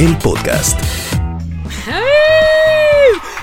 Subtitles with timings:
[0.00, 0.80] El podcast.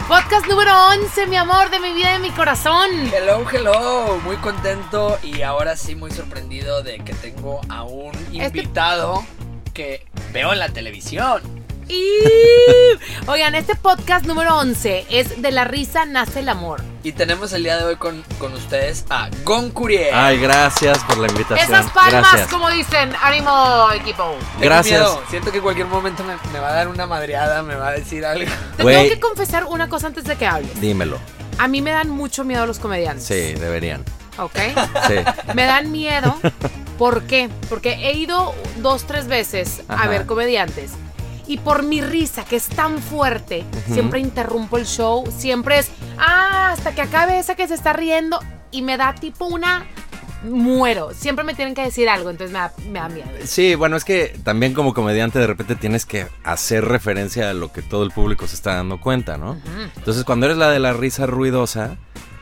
[0.08, 2.90] Podcast número 11, mi amor, de mi vida y de mi corazón.
[3.14, 8.46] Hello, hello, muy contento y ahora sí muy sorprendido de que tengo a un Este-
[8.62, 9.24] invitado
[9.76, 11.44] que veo en la televisión.
[11.88, 12.02] Y...
[13.28, 16.82] Oigan, este podcast número 11 es De la risa nace el amor.
[17.08, 20.14] Y tenemos el día de hoy con, con ustedes a Gon Curiel.
[20.14, 21.66] Ay, gracias por la invitación.
[21.66, 22.50] Esas palmas, Gracias.
[22.50, 24.36] como dicen, ánimo equipo.
[24.60, 25.00] Gracias.
[25.00, 27.88] miedo, Siento que en cualquier momento me, me va a dar una madreada, me va
[27.88, 28.52] a decir algo.
[28.76, 30.82] Te tengo que confesar una cosa antes de que hables.
[30.82, 31.18] Dímelo.
[31.58, 33.26] A mí me dan mucho miedo los comediantes.
[33.26, 34.04] Sí, deberían.
[34.38, 34.60] ¿Ok?
[35.08, 35.16] Sí.
[35.54, 36.38] Me dan miedo.
[36.98, 37.50] ¿Por qué?
[37.70, 40.92] Porque he ido dos, tres veces a ver comediantes.
[41.48, 45.24] Y por mi risa, que es tan fuerte, siempre interrumpo el show.
[45.36, 48.40] Siempre es, ah, hasta que acabe esa que se está riendo.
[48.72, 49.86] Y me da tipo una...
[50.44, 51.14] Muero.
[51.16, 53.28] Siempre me tienen que decir algo, entonces me da, me da miedo.
[53.44, 57.72] Sí, bueno, es que también como comediante de repente tienes que hacer referencia a lo
[57.72, 59.58] que todo el público se está dando cuenta, ¿no?
[59.96, 61.98] Entonces cuando eres la de la risa ruidosa,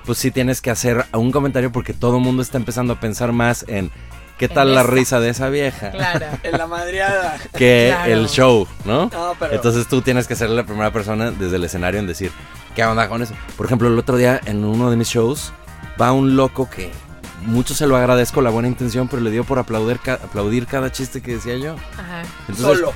[0.05, 3.31] pues sí tienes que hacer un comentario porque todo el mundo está empezando a pensar
[3.31, 3.89] más en
[4.37, 4.89] qué En tal la esa.
[4.91, 6.25] risa de esa vieja Claro.
[6.43, 7.37] En la madreada.
[7.57, 8.11] que Claro.
[8.13, 9.09] el show, ¿no?
[9.13, 12.31] No, pero- Entonces tú tienes que ser la primera persona desde el escenario en decir,
[12.75, 13.33] ¿qué onda con eso?
[13.57, 15.51] Por ejemplo, el otro día en uno de mis shows
[16.01, 16.91] va un loco que
[17.43, 20.91] mucho se lo agradezco la buena intención, pero le dio por aplaudir, ca- aplaudir cada
[20.91, 21.75] chiste que decía yo.
[21.93, 22.23] Ajá.
[22.49, 22.93] Entonces, Solo.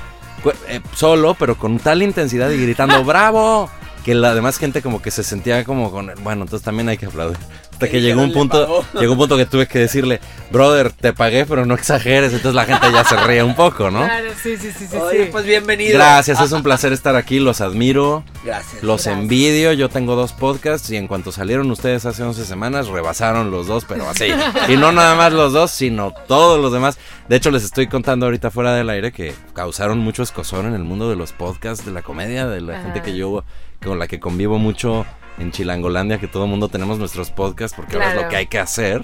[0.68, 3.70] eh, solo, pero con tal intensidad y gritando ¡Bravo!
[4.04, 6.10] Que la demás gente como que se sentía como con...
[6.22, 7.36] Bueno, entonces también hay que aplaudir.
[7.84, 9.00] Hasta Que llegó un dijeron, "Le punto, pagó".
[9.00, 10.20] llegó un punto que tuve que decirle,
[10.50, 12.32] brother, te pagué, pero no exageres.
[12.32, 14.04] Entonces la gente ya se ríe un poco, ¿no?
[14.04, 14.96] Claro, sí, sí, sí, sí.
[14.96, 15.28] Oye, sí.
[15.32, 15.94] pues bienvenido.
[15.94, 18.82] Gracias, es un placer estar aquí, los admiro, Gracias.
[18.82, 19.18] los Gracias.
[19.22, 23.66] envidio, yo tengo dos podcasts y en cuanto salieron ustedes hace 11 semanas, rebasaron los
[23.66, 24.26] dos, pero así.
[24.68, 26.98] Y no nada más los dos, sino todos los demás.
[27.28, 30.82] De hecho, les estoy contando ahorita fuera del aire que causaron mucho escozor en el
[30.84, 32.82] mundo de los podcasts, de la comedia, de la Ajá.
[32.84, 33.44] gente que yo,
[33.82, 35.06] con la que convivo mucho
[35.38, 38.26] en Chilangolandia, que todo el mundo tenemos nuestros podcasts porque ahora es Claro.
[38.26, 39.02] lo que hay que hacer.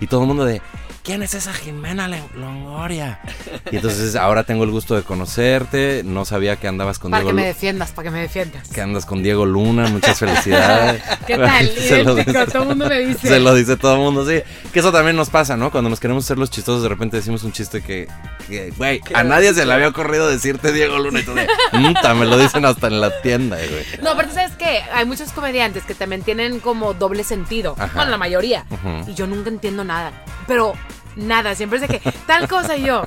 [0.00, 0.62] Y todo el mundo de,
[1.02, 3.20] ¿quién es esa Jimena Longoria?
[3.70, 6.02] Y entonces ahora tengo el gusto de conocerte.
[6.04, 8.68] No sabía que andabas con Para Diego que me defiendas, para que me defiendas.
[8.68, 9.88] que andas con Diego Luna.
[9.88, 11.02] Muchas felicidades.
[11.26, 11.68] ¿Qué tal?
[11.76, 13.28] se, lo dice, todo el mundo me dice.
[13.28, 14.40] se lo dice todo el mundo, sí.
[14.72, 15.70] Que eso también nos pasa, ¿no?
[15.70, 18.08] Cuando nos queremos hacer los chistosos, de repente decimos un chiste que,
[18.76, 21.20] güey, a nadie se le había ocurrido decirte Diego Luna.
[21.20, 23.84] Y tú de, "Mta", me lo dicen hasta en la tienda, güey.
[24.02, 24.82] No, pero ¿sabes qué?
[24.94, 25.55] Hay muchos comediantes
[25.86, 27.74] que también tienen como doble sentido.
[27.78, 27.92] Ajá.
[27.94, 28.64] Bueno, la mayoría.
[28.70, 29.10] Ujú.
[29.10, 30.12] Y yo nunca entiendo nada.
[30.46, 30.74] Pero
[31.16, 33.04] nada, siempre es de que tal cosa y yo.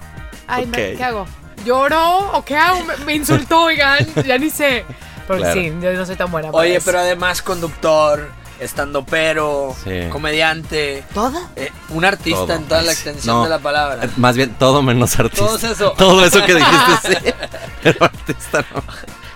[0.47, 0.97] Ay, me- Ok.
[0.97, 1.25] ¿qué hago?
[1.65, 2.83] ¿Lloro o qué hago?
[2.83, 3.99] Me, me insultó, oigan.
[4.25, 4.85] Ya ni sé.
[5.27, 5.53] Pero Claro.
[5.61, 6.51] sí, yo no soy tan buena.
[6.51, 6.85] para Oye, eso.
[6.85, 10.09] pero además conductor, estando pero, Sí.
[10.11, 11.39] comediante, ¿Todo?
[11.55, 12.53] eh, un artista Todo.
[12.55, 12.97] en toda la sí.
[13.09, 13.43] extensión No.
[13.43, 14.05] de la palabra.
[14.05, 15.45] Eh, Más bien, todo menos artista.
[15.45, 15.91] Todo eso.
[15.97, 17.33] Todo eso que dijiste, sí.
[17.83, 18.83] Pero artista no.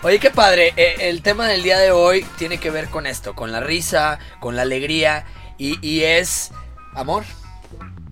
[0.04, 0.74] Oye, qué padre.
[0.76, 4.20] eh, el tema del día de hoy tiene que ver con esto, con la risa,
[4.40, 5.26] con la alegría
[5.58, 6.52] y, y es
[6.94, 7.24] amor.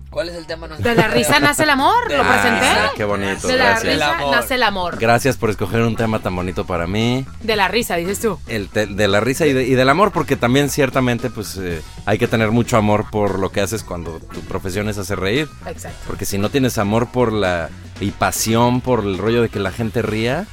[0.08, 0.66] ¿Cuál es el tema?
[0.68, 2.60] nuestro De la risa nace el amor, De lo la presenté.
[2.68, 2.90] risa.
[2.96, 3.94] Qué bonito, De la gracias.
[3.94, 4.98] risa nace el amor.
[4.98, 7.24] Gracias por escoger un tema tan bonito para mí.
[7.42, 8.38] De la risa, dices tú.
[8.46, 11.80] El te- de la risa y, de- y del amor, porque también ciertamente pues eh,
[12.04, 15.48] hay que tener mucho amor por lo que haces cuando tu profesión es hacer reír.
[15.66, 15.98] Exacto.
[16.06, 17.70] Porque si no tienes amor por la
[18.00, 20.44] y pasión por el rollo de que la gente ría,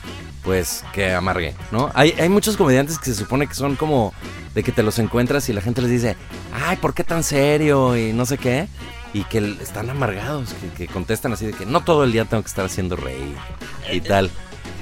[0.43, 1.91] pues que amargue, ¿no?
[1.93, 4.13] Hay, hay muchos comediantes que se supone que son como
[4.53, 6.15] de que te los encuentras y la gente les dice,
[6.53, 7.97] ay, ¿por qué tan serio?
[7.97, 8.67] Y no sé qué.
[9.13, 12.43] Y que están amargados, que, que contestan así de que no todo el día tengo
[12.43, 13.35] que estar haciendo reír
[13.91, 14.29] y tal.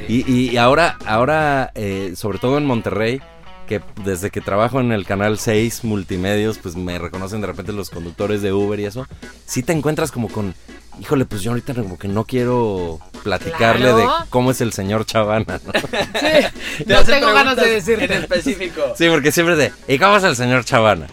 [0.07, 3.21] Y, y ahora, ahora eh, sobre todo en Monterrey,
[3.67, 7.89] que desde que trabajo en el canal 6 Multimedios, pues me reconocen de repente los
[7.89, 9.05] conductores de Uber y eso,
[9.45, 10.55] sí te encuentras como con,
[10.99, 13.97] híjole, pues yo ahorita como que no quiero platicarle Claro.
[13.97, 15.71] de cómo es el señor Chavana, ¿no?
[15.71, 16.51] Te
[16.85, 18.05] No tengo ganas de decirte.
[18.05, 18.81] En específico.
[18.97, 21.07] Sí, porque siempre de, ¿y cómo es el señor Chavana?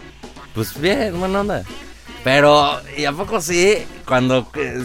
[0.53, 1.63] Pues bien, buena onda.
[2.23, 3.77] Pero, ¿y a poco sí?
[4.07, 4.83] Cuando, eh,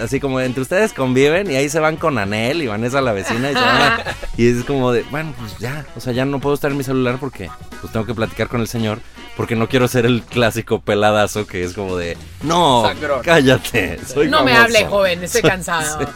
[0.00, 3.50] así como entre ustedes conviven y ahí se van con Anel y Vanessa la vecina
[3.52, 4.04] y se van a-
[4.36, 6.82] y es como de, bueno, pues ya, o sea, ya no puedo estar en mi
[6.82, 7.48] celular porque
[7.80, 8.98] pues tengo que platicar con el señor,
[9.36, 13.22] porque no quiero ser el clásico peladazo que es como de, no, Sangrón.
[13.22, 14.64] cállate, soy No me famoso".
[14.76, 16.06] hable, joven, estoy cansado.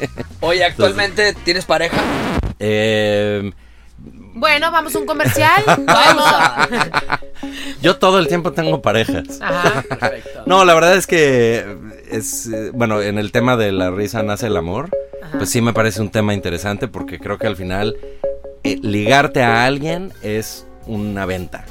[0.40, 1.96] Oye, ¿actualmente tienes pareja?
[2.58, 3.50] Eh,
[4.34, 5.62] Bueno, vamos a un comercial.
[5.86, 6.30] Vamos.
[7.82, 9.40] Yo todo el tiempo tengo parejas.
[9.40, 9.82] Ajá.
[9.82, 10.42] Perfecto.
[10.46, 11.64] No, la verdad es que
[12.10, 14.90] es eh, bueno, en el tema de la risa nace el amor,
[15.22, 15.38] Ajá.
[15.38, 17.96] pues sí me parece un tema interesante porque creo que al final
[18.62, 21.64] eh, ligarte a alguien es una venta.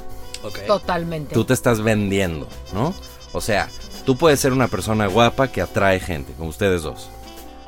[0.52, 1.34] Totalmente.
[1.34, 2.94] Tú te estás vendiendo, ¿no?
[3.34, 3.70] O sea,
[4.06, 7.10] tú puedes ser una persona guapa que atrae gente, como ustedes dos.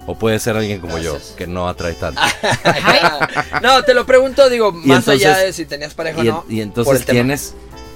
[0.06, 1.31] O puedes ser alguien como Gracias.
[1.31, 2.21] yo, que no atrae tanto.
[3.62, 6.45] No, te lo pregunto, digo, Y más allá entonces- de si tenías pareja o no.
[6.50, 7.53] y entonces tienes,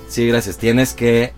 [0.09, 1.33] sí, gracias, tienes que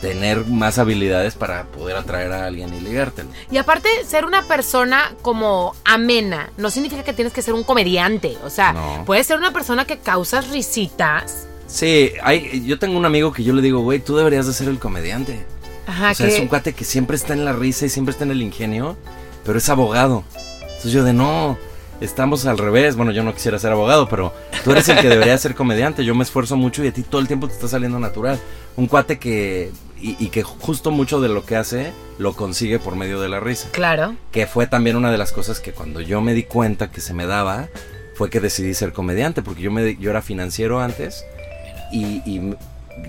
[0.00, 3.28] tener más habilidades para poder atraer a alguien y ligártelo.
[3.50, 8.36] Y aparte, ser una persona como amena no significa que tienes que ser un comediante.
[8.44, 9.02] O sea, No.
[9.06, 11.46] puedes ser una persona que causas risitas.
[11.74, 14.68] Sí, hay, yo tengo un amigo que yo le digo, güey, tú deberías de ser
[14.68, 15.44] el comediante.
[15.88, 18.12] Ajá, o sea, que- es un cuate que siempre está en la risa y siempre
[18.12, 18.96] está en el ingenio,
[19.44, 20.22] pero es abogado.
[20.60, 21.58] Entonces yo de no,
[22.00, 22.94] estamos al revés.
[22.94, 24.32] Bueno, yo no quisiera ser abogado, pero
[24.62, 26.04] tú eres el que debería ser comediante.
[26.04, 28.38] Yo me esfuerzo mucho y a ti todo el tiempo te está saliendo natural.
[28.76, 32.94] Un cuate que, y, y que justo mucho de lo que hace lo consigue por
[32.94, 33.68] medio de la risa.
[33.72, 34.14] Claro.
[34.30, 37.14] Que fue también una de las cosas que cuando yo me di cuenta que se
[37.14, 37.68] me daba,
[38.14, 41.24] fue que decidí ser comediante, porque yo, me, yo era financiero antes
[41.96, 42.54] y, y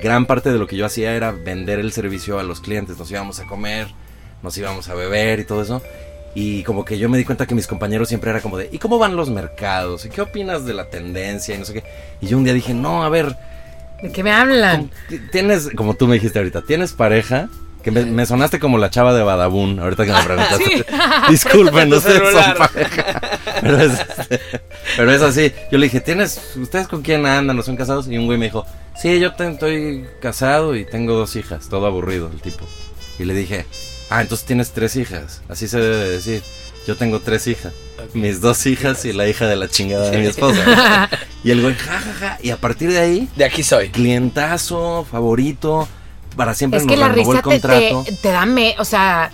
[0.01, 2.97] gran parte de lo que yo hacía era vender el servicio a los clientes.
[2.97, 3.87] Nos íbamos a comer,
[4.43, 5.81] nos íbamos a beber y todo eso.
[6.33, 8.77] Y como que yo me di cuenta que mis compañeros siempre era como de, ¿y
[8.77, 10.05] cómo van los mercados?
[10.05, 11.55] ¿Y qué opinas de la tendencia?
[11.55, 11.83] Y no sé qué.
[12.19, 13.37] Y yo un día dije, no, a ver,
[14.01, 14.91] ¿De qué me hablan?
[15.31, 17.49] tienes, como tú me dijiste ahorita, ¿tienes pareja?
[17.85, 20.65] Que me, me sonaste como la chava de Badabun, ahorita que me preguntaste.
[20.65, 20.83] Sí.
[21.29, 23.21] Disculpen, ustedes son pareja.
[23.61, 23.91] Pero es,
[24.97, 25.53] pero es así.
[25.71, 27.55] Yo le dije, ¿tienes, ustedes con quién andan?
[27.55, 28.07] ¿No son casados?
[28.07, 28.65] Y un güey me dijo,
[28.99, 31.69] sí, yo te- estoy casado y tengo dos hijas.
[31.69, 32.65] Todo aburrido el tipo.
[33.19, 33.65] Y le dije,
[34.09, 35.41] ah, entonces tienes tres hijas.
[35.47, 36.41] Así se debe de decir.
[36.87, 37.71] Yo tengo tres hijas.
[38.13, 41.09] Mis dos hijas y la hija de la chingada de mi esposa.
[41.43, 42.37] Y el güey, ja, ja, ja.
[42.41, 43.89] Y a partir de ahí, De aquí soy.
[43.89, 45.87] clientazo, favorito,
[46.35, 48.03] para siempre Es nos que la renovó risa el contrato.
[48.05, 49.31] te, te da, me, o sea,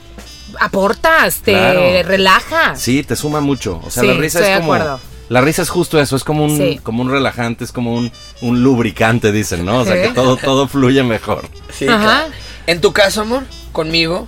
[0.59, 1.81] aportas, te Claro.
[2.03, 2.75] relaja.
[2.75, 3.81] Sí, te suma mucho.
[3.83, 4.73] O sea, Sí, la risa estoy es de como.
[4.73, 4.99] acuerdo.
[5.29, 6.79] La risa es justo eso, es como un, Sí.
[6.83, 8.11] como un relajante, es como un,
[8.41, 9.79] un lubricante, dicen, ¿no?
[9.79, 10.01] O sea, ¿Eh?
[10.03, 11.47] que todo, todo fluye mejor.
[11.73, 12.01] Sí, Ajá.
[12.03, 12.33] claro.
[12.67, 14.27] En tu caso, amor, conmigo,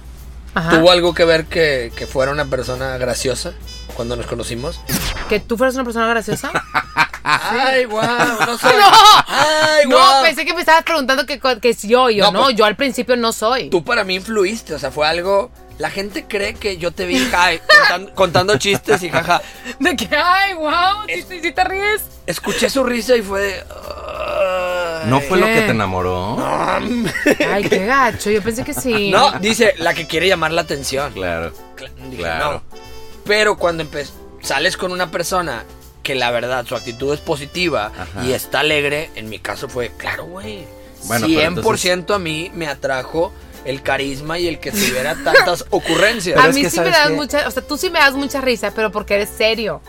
[0.55, 0.69] Ajá.
[0.71, 3.51] ¿tuvo algo que ver que, que fuera una persona graciosa
[3.95, 4.79] cuando nos conocimos?
[5.29, 6.51] ¿Que tú fueras una persona graciosa?
[7.23, 8.05] Ay, guau,
[8.45, 8.73] no soy.
[8.75, 8.85] ¡No!
[9.27, 10.23] Ay, No, guau.
[10.23, 12.75] pensé que me estabas preguntando que, que es yo, yo No, no, pues- yo al
[12.75, 13.69] principio no soy.
[13.69, 15.49] Tú para mí influiste, o sea, fue algo.
[15.79, 17.59] La gente cree que yo te vi ay,
[17.89, 19.41] contan- contando chistes y jaja.
[19.79, 22.03] De que, ay, wow, si, si- si te ríes.
[22.27, 23.53] Escuché su risa y fue de.
[23.63, 25.09] ay.
[25.09, 26.37] ¿No fue lo que te enamoró?
[26.45, 29.09] Ay, qué gacho, yo pensé que sí.
[29.11, 31.11] No, dice la que quiere llamar la atención.
[31.13, 31.53] Claro.
[31.75, 32.51] Cla- Dije, Claro.
[32.71, 32.77] no.
[33.25, 34.09] Pero cuando empe-
[34.43, 35.63] sales con una persona
[36.03, 38.25] que la verdad su actitud es positiva Ajá.
[38.25, 40.65] y está alegre, en mi caso fue, claro, güey.
[41.05, 43.33] Bueno, pero 100% a mí me atrajo
[43.65, 46.39] el carisma y el que tuviera tantas ocurrencias.
[46.39, 48.13] A es mí que, sí me ¿sabes das mucha, o sea, tú sí me das
[48.13, 49.81] mucha risa, pero porque eres serio.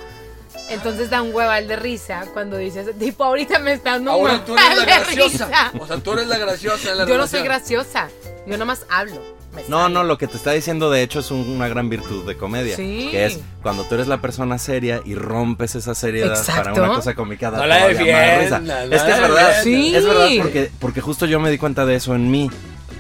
[0.71, 4.45] Entonces da un hueval de risa cuando dices, tipo, ahorita me está dando un Ahora
[4.45, 5.47] tú eres la graciosa.
[5.47, 5.73] risa.
[5.79, 8.09] O sea, tú eres la graciosa en la Yo no soy graciosa,
[8.47, 9.21] yo nomás hablo.
[9.69, 12.37] No, no, lo que te está diciendo de hecho es un- una gran virtud de
[12.37, 12.75] comedia.
[12.75, 13.09] Sí.
[13.13, 16.83] Que es cuando tú eres la persona seria y rompes esa seriedad para Exacto.
[16.83, 17.53] una cosa cómica.
[17.53, 18.59] da No la todavía más defiendas, risa.
[18.61, 19.49] no Es que la es verdad.
[19.59, 19.63] defiendas.
[19.63, 19.94] Sí.
[19.97, 22.51] Es verdad porque, porque justo yo me di cuenta de eso en mí.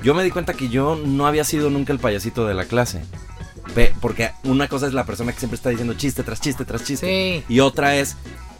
[0.04, 3.02] Yo me di cuenta que yo no había sido nunca el payasito de la clase.
[4.00, 7.06] Porque una cosa es la persona que siempre está diciendo chiste tras chiste tras chiste.
[7.06, 7.44] Sí.
[7.52, 8.16] Y otra es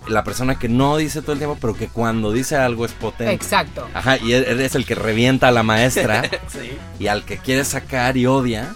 [0.09, 3.33] la persona que no dice todo el tiempo, pero que cuando dice algo es potente.
[3.33, 3.89] Exacto.
[3.95, 6.77] Ajá, y e-, eres el que revienta a la maestra Sí.
[6.99, 8.75] y al que quiere sacar y odia,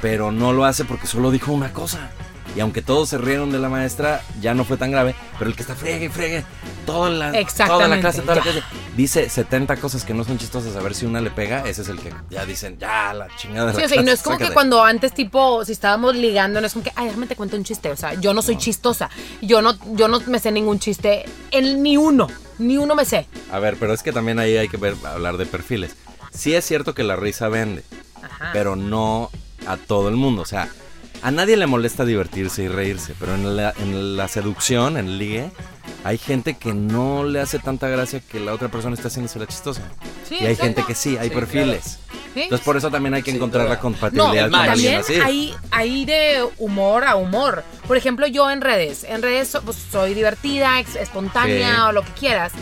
[0.00, 2.10] pero no lo hace porque solo dijo una cosa.
[2.56, 5.56] Y aunque todos se rieron de la maestra, ya no fue tan grave, pero el
[5.56, 6.44] que está friegue y friegue
[6.86, 7.32] toda la,
[7.66, 8.62] toda la clase, toda la clase,
[8.96, 11.88] dice 70 cosas que no son chistosas, a ver si una le pega, ese es
[11.88, 13.72] el que ya dicen, ya, la chingada.
[13.72, 14.54] de Sí, la o sea, y no es como que sácate".
[14.54, 17.64] cuando antes, tipo, si estábamos ligando, no es como que, ay, déjame te cuento un
[17.64, 17.90] chiste.
[17.90, 19.10] O sea, yo no soy chistosa.
[19.42, 22.28] Yo no, yo no me sé ningún chiste, en, ni uno.
[22.58, 23.26] Ni uno me sé.
[23.50, 25.96] A ver, pero es que también ahí hay que ver, hablar de perfiles.
[26.32, 27.82] Sí es cierto que la risa vende,
[28.22, 28.50] Ajá.
[28.52, 29.30] pero no
[29.66, 30.42] a todo el mundo.
[30.42, 30.68] O sea,
[31.22, 35.18] a nadie le molesta divertirse y reírse, pero en la, en la seducción, en el
[35.18, 35.50] ligue,
[36.04, 39.46] hay gente que no le hace tanta gracia que la otra persona esté haciéndose la
[39.46, 39.82] chistosa.
[40.28, 41.98] Sí, y hay gente que sí, hay Sí, perfiles.
[42.34, 42.42] ¿Sí?
[42.42, 45.28] Entonces por eso también hay que encontrar la No, compatibilidad es con alguien también así.
[45.30, 47.62] hay, hay de humor a humor.
[47.86, 51.80] Por ejemplo, yo en redes, en redes so- pues, soy divertida, espontánea Sí.
[51.88, 52.52] o lo que quieras.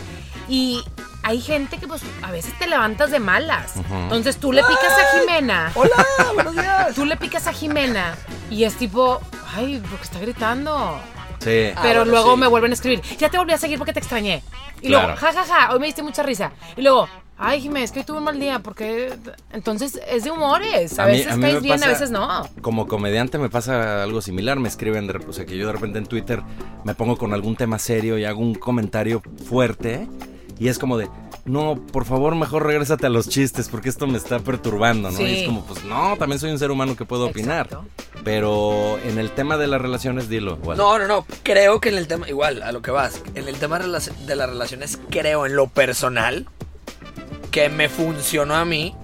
[0.47, 0.83] Y
[1.23, 3.71] hay gente que pues a veces te levantas de malas.
[3.77, 3.95] Ujú.
[3.95, 5.71] Entonces tú le picas a Jimena.
[5.73, 6.93] Hola, buenos días.
[6.95, 8.15] Tú le picas a Jimena
[8.51, 9.21] y es tipo,
[9.55, 10.99] ay, porque está gritando.
[11.43, 11.71] Sí.
[11.75, 12.39] Ah, Pero bueno, luego sí.
[12.39, 14.43] me vuelven a escribir, ya te volví a seguir porque te extrañé.
[14.81, 15.07] Y Claro.
[15.09, 16.51] luego, ja, ja, ja, hoy me diste mucha risa.
[16.75, 17.07] Y luego,
[17.37, 19.13] ay, Jimé, es que hoy tuve un mal día porque...
[19.51, 20.97] Entonces es de humores.
[20.99, 22.47] A, A mí- veces me bien, a veces no.
[22.61, 25.99] Como comediante me pasa algo similar, me escriben, de, o sea, que yo de repente
[25.99, 26.41] en Twitter
[26.83, 30.07] me pongo con algún tema serio y hago un comentario fuerte
[30.59, 31.09] y es como de,
[31.45, 35.17] no, por favor, mejor regrésate a los chistes porque esto me está perturbando, ¿no?
[35.17, 35.23] Sí.
[35.23, 37.65] Y es como, pues no, también soy un ser humano que puedo opinar.
[37.65, 37.85] Exacto.
[38.23, 40.57] Pero en el tema de las relaciones, dilo.
[40.75, 41.25] No, no, no.
[41.43, 43.87] Creo que en el tema, igual, a lo que vas, en el tema de
[44.35, 46.47] las relaciones, creo en lo personal
[47.51, 48.95] que me funcionó a mí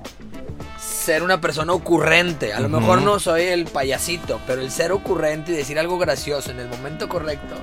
[0.79, 2.53] ser una persona ocurrente.
[2.53, 6.51] A lo mejor no soy el payasito, pero el ser ocurrente y decir algo gracioso
[6.51, 7.55] en el momento correcto.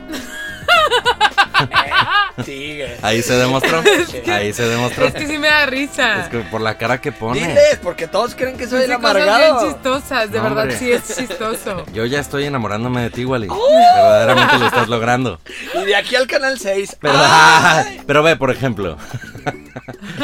[3.02, 3.82] Ahí se demostró.
[4.32, 5.06] Ahí se demostró.
[5.06, 6.22] Es que sí me da risa.
[6.24, 7.40] Es que por la cara que pone.
[7.40, 9.66] Diles, porque todos creen que soy el Dice cosas bien amargado.
[9.68, 10.78] chistosas, de No, verdad hombre.
[10.78, 11.84] sí es chistoso.
[11.92, 13.48] Yo ya estoy enamorándome de ti, Wally.
[13.50, 13.68] ¡Oh!
[13.96, 15.40] Verdaderamente lo estás logrando.
[15.74, 16.96] Y de aquí al canal 6.
[17.00, 18.00] Pero, ¡ay!
[18.06, 18.96] pero ve, por ejemplo.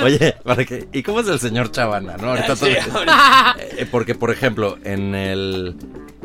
[0.03, 0.89] Oye, ¿para qué?
[0.93, 2.17] ¿y cómo es el señor Chavana?
[2.17, 2.31] ¿no?
[2.31, 3.03] Ahorita Sí, todo-.
[3.59, 5.77] Eh, porque, por ejemplo, en el,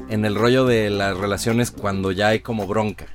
[0.10, 3.06] en el rollo de las relaciones cuando ya hay como bronca,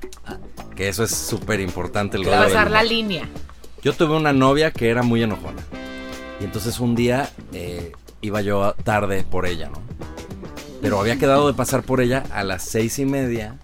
[0.75, 2.91] que eso es súper importante el rollo del Pasar la humor.
[2.91, 3.29] línea.
[3.81, 5.61] Yo tuve una novia que era muy enojona.
[6.39, 9.81] Y entonces un día eh, iba yo tarde por ella, ¿no?
[10.81, 13.57] Pero había quedado de pasar por ella a las seis y media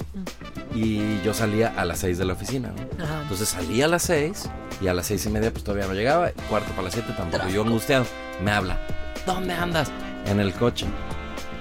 [0.74, 3.04] y yo salía a las seis de la oficina, ¿no?
[3.04, 3.22] Ajá.
[3.24, 4.50] Entonces salí a las 6
[4.82, 6.30] y a las seis y media pues todavía no llegaba.
[6.50, 7.48] Cuarto para las 7 tampoco.
[7.50, 8.06] Yo angustiado.
[8.44, 8.78] Me habla.
[9.26, 9.92] ¿Dónde andas?
[10.26, 10.86] En el coche.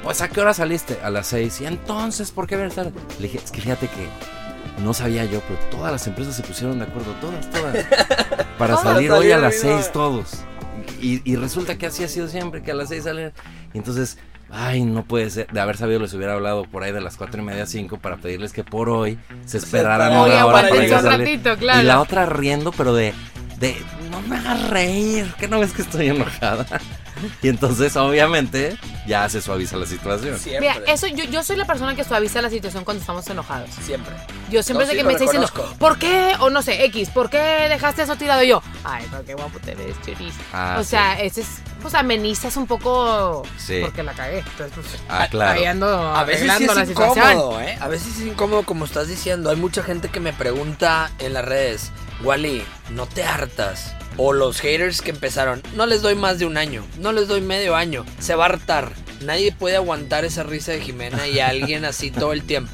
[0.02, 0.99] Pues a qué hora saliste?
[1.02, 1.61] A las 6.
[1.62, 2.93] Y entonces, ¿por qué vienes tarde?
[3.19, 6.78] Le dije, es que fíjate que no sabía yo, pero todas las empresas se pusieron
[6.78, 7.12] de acuerdo.
[7.21, 7.76] Todas, todas.
[8.59, 9.76] Para salir hoy a las mismo.
[9.76, 10.38] 6 todos.
[11.00, 13.33] Y, y resulta que así ha sido siempre, que a las 6 salen.
[13.75, 14.19] Y entonces,
[14.50, 15.49] ay, no puede ser.
[15.49, 18.17] De haber sabido les hubiera hablado por ahí de las 4 y media, 5 para
[18.17, 20.12] pedirles que por hoy se esperaran esperaran.
[20.12, 21.26] una Oye, hora para ir a salir.
[21.26, 21.83] ratito, claro.
[21.83, 23.12] Y la otra riendo, pero de,
[23.59, 23.76] de,
[24.11, 26.67] no me hagas reír, que no ves que estoy enojada.
[27.43, 30.39] Y entonces, obviamente, ya se suaviza la situación.
[30.39, 30.73] Siempre.
[30.75, 33.71] Mira, eso yo, yo soy la persona que suaviza la situación cuando estamos enojados.
[33.85, 34.15] Siempre.
[34.51, 35.49] Yo siempre No, sé sí, que me está diciendo.
[35.79, 36.35] ¿por qué?
[36.41, 38.63] O no sé, X, ¿por qué dejaste eso tirado Y yo?
[38.85, 40.35] Ay, pero qué guapo te ves, Cheris.
[40.53, 40.91] Ah, o sí.
[40.91, 41.49] sea, ese es,
[41.83, 43.81] pues amenizas un poco Sí.
[43.83, 44.39] porque la cagué.
[44.39, 45.59] Entonces, pues, Ah, claro.
[45.59, 47.31] ahí ando A veces sí arreglando la es situación.
[47.33, 47.79] incómodo, ¿eh?
[47.81, 49.51] A veces es incómodo como estás diciendo.
[49.51, 51.91] Hay mucha gente que me pregunta en las redes,
[52.23, 53.95] Wally, ¿no te hartas?
[54.17, 57.41] O los haters que empezaron, no les doy más de un año, no les doy
[57.41, 58.93] medio año, se va a hartar.
[59.23, 62.73] Nadie puede aguantar esa risa de Jimena y a alguien así todo el tiempo.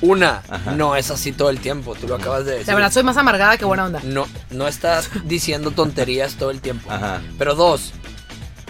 [0.00, 0.72] Una, Ajá.
[0.72, 2.68] no es así todo el tiempo, tú lo acabas de decir.
[2.68, 4.00] La verdad, soy más amargada que buena onda.
[4.04, 6.90] No, no estás diciendo tonterías todo el tiempo.
[6.90, 7.20] Ajá.
[7.38, 7.92] Pero dos,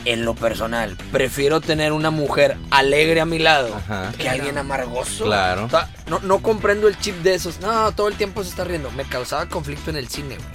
[0.04, 4.12] en lo personal, prefiero tener una mujer alegre a mi lado Ajá.
[4.18, 5.24] que alguien amargoso.
[5.24, 5.64] Claro.
[5.64, 7.60] O sea, no, no comprendo el chip de esos.
[7.60, 8.90] No, todo el tiempo se está riendo.
[8.92, 10.48] Me causaba conflicto en el cine, güey.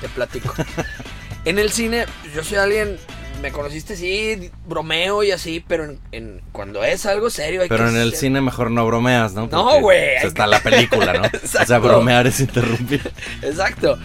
[0.00, 0.52] Te platico.
[1.44, 2.98] en el cine, yo soy alguien.
[3.40, 7.86] Me conociste, sí, bromeo y así, pero en, en- cuando es algo serio hay Pero
[7.86, 9.48] que en el ser- cine mejor no bromeas, ¿no?
[9.50, 11.22] No, güey, pues, hay está que- la película, ¿no?
[11.62, 13.10] O sea, bromear es interrumpir.
[13.40, 13.98] Exacto.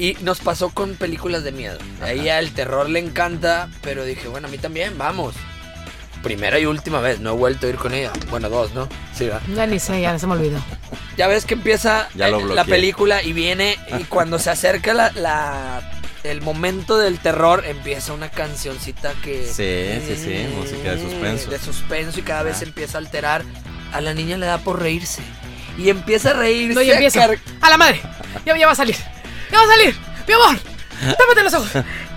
[0.00, 1.78] Y nos pasó con películas de miedo.
[2.02, 5.34] A ella el terror le encanta, pero dije, bueno, a mí también, vamos.
[6.22, 8.10] Primera y última vez, no he vuelto a ir con ella.
[8.30, 8.88] Bueno, dos, ¿no?
[9.14, 9.40] Sí, va.
[9.54, 10.58] Ya ni sé, ya se me olvidó.
[11.18, 15.82] Ya ves que empieza Ya la película y viene y cuando se acerca la, la-
[16.24, 21.50] el momento del terror empieza una cancioncita que Sí, sí, sí, música de suspenso.
[21.50, 22.58] de suspenso y cada vez Ah.
[22.60, 23.42] se empieza a alterar.
[23.92, 25.20] A la niña le da por reírse
[25.78, 26.74] y empieza a reírse.
[26.74, 27.18] No, yo empiezo.
[27.18, 28.00] car- A la madre.
[28.46, 28.96] Ya, ya va a salir.
[29.52, 29.94] Ya va a salir.
[30.26, 30.56] Mi amor.
[31.00, 31.70] Tápate los ojos.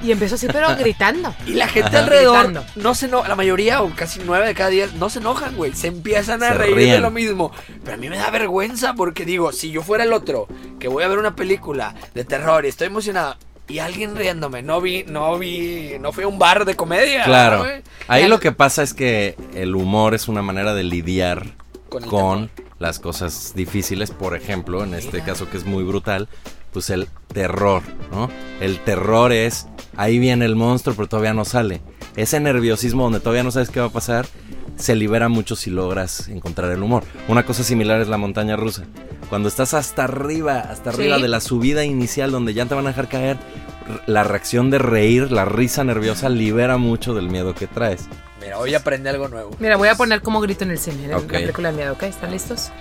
[0.03, 1.33] Y empiezo así, pero gritando.
[1.47, 1.99] Y la gente Ajá.
[1.99, 2.65] alrededor Gritando.
[2.75, 5.73] no se enoja, la mayoría o casi nueve de cada diez no se enojan, güey.
[5.73, 7.01] Se empiezan a Se reír de ríen.
[7.01, 7.51] lo mismo.
[7.85, 10.47] Pero a mí me da vergüenza porque digo, si yo fuera el otro,
[10.79, 13.37] que voy a ver una película de terror y estoy emocionado
[13.69, 17.23] y alguien riéndome, no vi, no vi, no fui a un bar de comedia.
[17.23, 17.59] Claro.
[17.59, 17.81] güey.
[18.09, 21.45] Ahí Ya- lo que pasa es que el humor es una manera de lidiar
[21.87, 26.27] Con el con las cosas difíciles, por ejemplo, en este caso que es muy brutal,
[26.73, 28.29] pues el terror, ¿no?
[28.59, 31.81] El terror es, ahí viene el monstruo, pero todavía no sale.
[32.15, 34.25] Ese nerviosismo donde todavía no sabes qué va a pasar,
[34.75, 37.03] se libera mucho si logras encontrar el humor.
[37.27, 38.83] Una cosa similar es la montaña rusa.
[39.29, 41.21] Cuando estás hasta arriba, hasta arriba Sí.
[41.21, 43.37] de la subida inicial donde ya te van a dejar caer,
[44.05, 48.07] la reacción de reír, la risa nerviosa libera mucho del miedo que traes.
[48.41, 49.51] Mira, hoy aprendí algo nuevo.
[49.59, 52.03] Mira, voy a poner como grito en el cine, en la película de miedo, ¿ok?
[52.03, 52.71] ¿Están listos?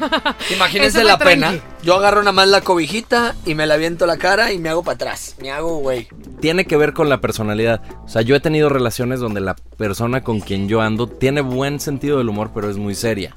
[0.54, 1.48] Imagínense la pena.
[1.50, 1.64] tranqui.
[1.82, 4.82] Yo agarro nada más la cobijita y me la aviento la cara y me hago
[4.82, 5.36] para atrás.
[5.40, 6.08] Me hago, güey.
[6.40, 7.82] tiene que ver con la personalidad.
[8.04, 11.80] O sea, yo he tenido relaciones donde la persona con quien yo ando tiene buen
[11.80, 13.36] sentido del humor, pero es muy seria.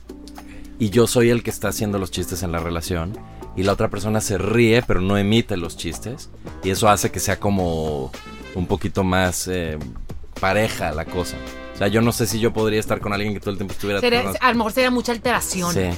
[0.79, 3.17] Y yo soy el que está haciendo los chistes en la relación.
[3.55, 6.29] Y la otra persona se ríe, pero no emite los chistes.
[6.63, 8.11] Y eso hace que sea como
[8.55, 9.77] un poquito más eh,
[10.39, 11.35] pareja la cosa.
[11.73, 13.73] O sea, yo no sé si yo podría estar con alguien que todo el tiempo
[13.73, 13.99] estuviera...
[13.99, 15.73] Sería- a lo mejor sería mucha alteración.
[15.73, 15.89] Sí.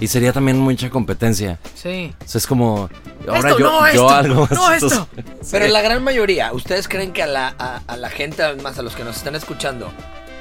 [0.00, 1.58] Y sería también mucha competencia.
[1.74, 2.14] Sí.
[2.24, 2.88] O sea, es como...
[3.28, 4.50] Ahora Esto, yo, no, yo esto, algo más.
[4.50, 5.08] no, Entonces- esto.
[5.52, 8.82] Pero la gran mayoría, ¿ustedes creen que a la, a, a la gente, además a
[8.82, 9.92] los que nos están escuchando,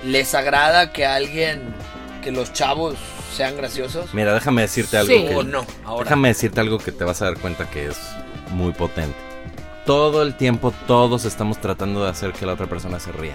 [0.06, 1.62] les agrada que alguien,
[2.24, 2.96] que los chavos
[3.36, 4.14] sean graciosos?
[4.14, 5.14] Mira, déjame decirte algo.
[5.14, 5.26] Sí.
[5.28, 5.66] que- ¿O no?
[5.86, 6.06] Ahora.
[6.06, 7.98] Déjame decirte algo que te vas a dar cuenta que es
[8.52, 9.18] muy potente.
[9.86, 13.34] Todo el tiempo, todos estamos tratando de hacer que la otra persona se ría.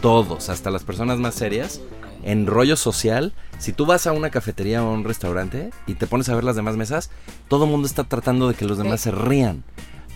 [0.00, 1.80] Todos, hasta las personas más serias.
[2.24, 6.06] En rollo social, si tú vas a una cafetería o a un restaurante y te
[6.06, 7.10] pones a ver las demás mesas,
[7.48, 9.62] todo el mundo está tratando de que los demás se rían.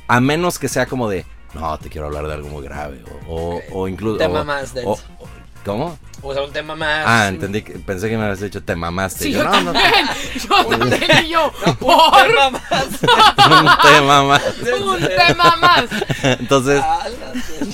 [0.08, 3.02] A menos que sea como de, no, te quiero hablar de algo muy grave.
[3.28, 4.18] O, o, o incluso...
[4.86, 5.28] O- o-
[5.68, 5.98] ¿Cómo?
[6.22, 7.04] O sea, un tema más.
[7.06, 7.60] Ah, entendí.
[7.60, 9.24] que- Pensé que me habías dicho, te mamaste.
[9.24, 10.08] Sí, Y yo, yo no, no, también.
[10.48, 11.26] Yo también.
[11.26, 12.62] Y yo, Un por tema más.
[13.50, 14.42] un tema más.
[14.80, 15.84] un tema más.
[16.22, 17.00] Entonces, Ah,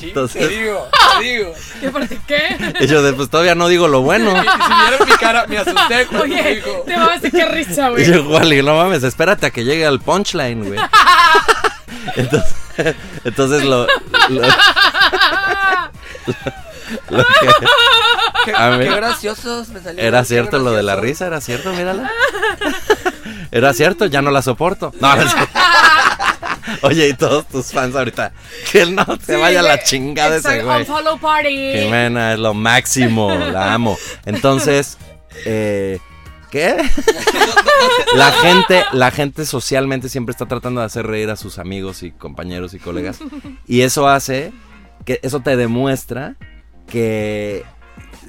[0.03, 1.53] Entonces- Te digo, te digo.
[1.81, 2.75] ¿Qué parte qué?
[2.81, 4.31] y yo de, pues todavía no digo lo bueno.
[4.33, 6.71] Y si vieron mi cara, me asusté cuando Oye, dijo.
[6.85, 8.07] te decir qué risa, Y güey.
[8.13, 10.81] yo, Wally, no mames, espérate a que llegue al punchline, güey.
[12.17, 12.55] Entonces,
[13.25, 13.87] entonces lo,
[14.31, 14.43] lo
[17.09, 17.67] que-
[18.45, 18.89] Qué, A ver.
[18.91, 20.07] qué graciosos me salieron.
[20.07, 22.11] era cierto lo de la risa, era cierto, mírala.
[23.51, 24.93] Era cierto, ya no la soporto.
[25.01, 25.23] No, no.
[26.83, 28.33] Oye, y todos tus fans ahorita,
[28.71, 30.85] que él no se Sí, vaya a la chingada ese güey.
[31.21, 31.73] Party.
[31.79, 33.97] Jimena es lo máximo, la amo.
[34.27, 34.99] Entonces,
[35.47, 35.99] eh,
[36.51, 36.77] ¿qué?
[38.15, 42.11] La gente, la gente socialmente siempre está tratando de hacer reír a sus amigos y
[42.13, 43.19] compañeros y colegas.
[43.67, 44.53] Y eso hace
[45.05, 46.37] que eso te demuestra
[46.89, 47.65] que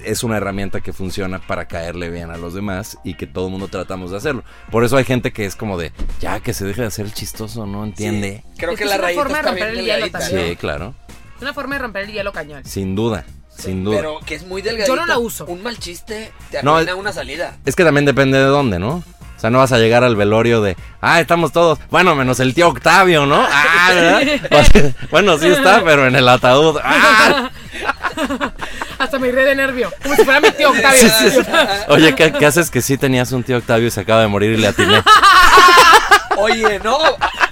[0.03, 3.51] es una herramienta que funciona para caerle bien a los demás y que todo el
[3.51, 4.43] mundo tratamos de hacerlo.
[4.71, 7.13] Por eso hay gente que es como de, ya que se deje de hacer el
[7.13, 8.43] chistoso, no entiende.
[8.57, 10.49] Creo Es que que la es una rayita forma de romper el hielo también.
[10.49, 10.93] Sí, claro.
[11.37, 12.63] Es una forma de romper el hielo cañón.
[12.65, 13.25] Sin duda,
[13.57, 13.97] sin duda.
[13.97, 14.87] Pero que es muy delgadita.
[14.87, 15.45] Yo no la uso.
[15.47, 17.57] Un mal chiste te No, es- una salida.
[17.65, 19.03] Es que también depende de dónde, ¿no?
[19.35, 22.53] O sea, no vas a llegar al velorio de, ah, estamos todos, bueno, menos el
[22.53, 23.45] tío Octavio, ¿no?
[23.51, 24.93] Ah, ¿verdad?
[25.11, 26.77] bueno, sí está, pero en el ataúd.
[26.83, 27.49] Ah.
[28.99, 29.91] Hasta me iré de nervio.
[30.01, 30.99] Como si fuera mi tío Octavio.
[30.99, 31.41] Sí, sí, sí.
[31.89, 34.51] Oye, ¿qué, qué haces que sí tenías un tío Octavio y se acaba de morir
[34.51, 35.01] y le atiné?
[36.37, 36.97] Oye, no,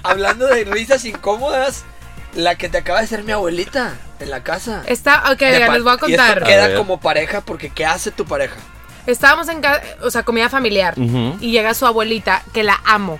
[0.02, 1.84] hablando de risas incómodas,
[2.34, 4.82] la que te acaba de ser mi abuelita en la casa.
[4.86, 6.42] Está, ok, pa- les voy a Y esto contar.
[6.42, 8.56] A queda como pareja porque ¿qué hace tu pareja?
[9.06, 10.94] Estábamos en casa, o sea, comida familiar.
[11.40, 13.18] Y llega su abuelita, que la amo.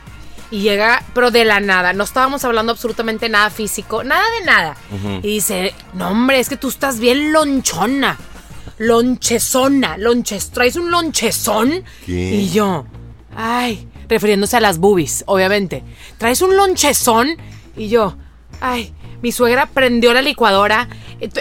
[0.50, 1.92] Y llega, pero de la nada.
[1.92, 4.76] No estábamos hablando absolutamente nada físico, nada de nada.
[5.22, 8.18] Y dice, no hombre, es que tú estás bien lonchona.
[8.78, 9.96] Lonchezona.
[9.96, 11.84] Lonches, ¿traes un lonchezón?
[12.06, 12.34] ¿Qué?
[12.34, 12.86] Y yo,
[13.36, 15.82] ay, refiriéndose a las boobies, obviamente.
[16.18, 17.36] ¿Traes un lonchezón?
[17.76, 18.16] Y yo,
[18.60, 18.92] ay,
[19.24, 20.86] mi suegra prendió la licuadora,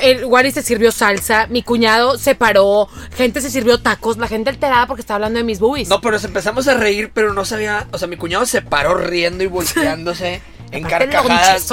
[0.02, 4.50] el Wally se sirvió salsa, mi cuñado se paró, gente se sirvió tacos, la gente
[4.50, 5.90] alterada porque estaba hablando de mis boobies.
[5.90, 7.86] No, pero nos empezamos a reír, pero no sabía.
[7.92, 10.40] O sea, mi cuñado se paró riendo y volteándose
[10.72, 11.68] en carcajadas.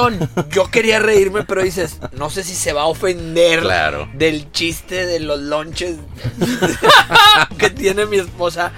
[0.51, 4.09] Yo quería reírme, pero dices, no sé si se va a ofender Claro.
[4.15, 5.95] del chiste de los lonches
[7.57, 8.73] que tiene mi esposa.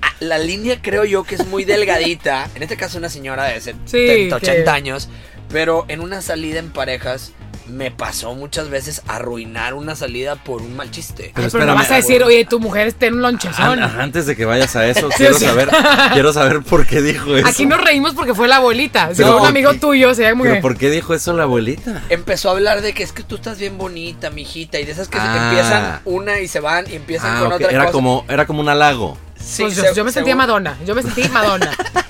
[0.00, 2.48] Ah, La línea creo yo que es muy delgadita.
[2.54, 5.08] En este caso una señora de 70, Sí, 80 que- años.
[5.52, 7.32] Pero en una salida en parejas
[7.68, 11.32] me pasó muchas veces arruinar una salida por un mal chiste.
[11.34, 13.80] Ay, Pero no vas a decir, oye, tu mujer tiene un lonchezón.
[13.82, 15.70] An- antes de que vayas a eso, quiero saber,
[16.12, 17.46] quiero saber por qué dijo eso.
[17.46, 19.14] Aquí nos reímos porque fue la abuelita.
[19.14, 22.02] Si fue un ¿por amigo tuyo, sería muy Pero ¿por qué dijo eso la abuelita?
[22.08, 25.08] Empezó a hablar de que es que tú estás bien bonita, mijita, y de esas
[25.08, 25.48] que se- Ah.
[25.48, 27.92] empiezan una y se van y empiezan Ah, con otra Era cosa.
[27.92, 29.16] como, era como un halago.
[29.38, 30.76] Sí, Pues yo, se- yo me sentía Madonna.
[30.86, 31.70] Yo me sentí Madonna.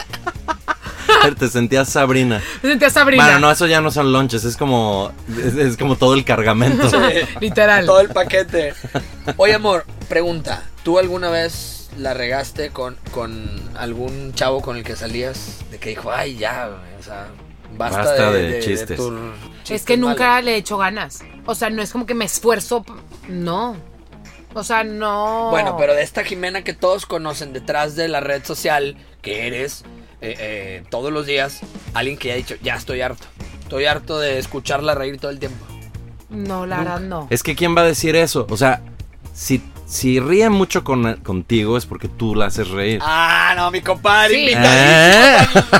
[1.38, 2.42] Te sentías Sabrina.
[2.62, 3.24] Me sentía Sabrina.
[3.24, 6.88] Bueno, no, eso ya no son lonches, es como, es, es como todo el cargamento.
[7.40, 7.86] Literal.
[7.86, 8.74] Todo el paquete.
[9.36, 10.62] Oye, amor, pregunta.
[10.82, 15.58] ¿Tú alguna vez la regaste con, con algún chavo con el que salías?
[15.70, 17.28] De que dijo, ay, ya, o sea,
[17.76, 18.98] basta, Basta de, de de- chistes.
[18.98, 20.44] de Es que nunca malos"?
[20.44, 21.20] le he hecho ganas.
[21.46, 22.84] O sea, no es como que me esfuerzo.
[23.28, 23.76] No.
[24.54, 25.48] O sea, no.
[25.50, 29.84] Bueno, pero de esta Jimena que todos conocen detrás de la red social, que eres
[30.22, 31.60] eh, eh, todos los días,
[31.94, 33.26] alguien que ya ha dicho, ya estoy harto.
[33.62, 35.64] Estoy harto de escucharla reír todo el tiempo.
[36.30, 37.26] No, la verdad no.
[37.30, 38.46] Es que ¿quién va a decir eso?
[38.48, 38.82] O sea,
[39.34, 43.00] si, si ríe mucho con, contigo es porque tú la haces reír.
[43.02, 44.54] Ah, no, mi compadre, Sí.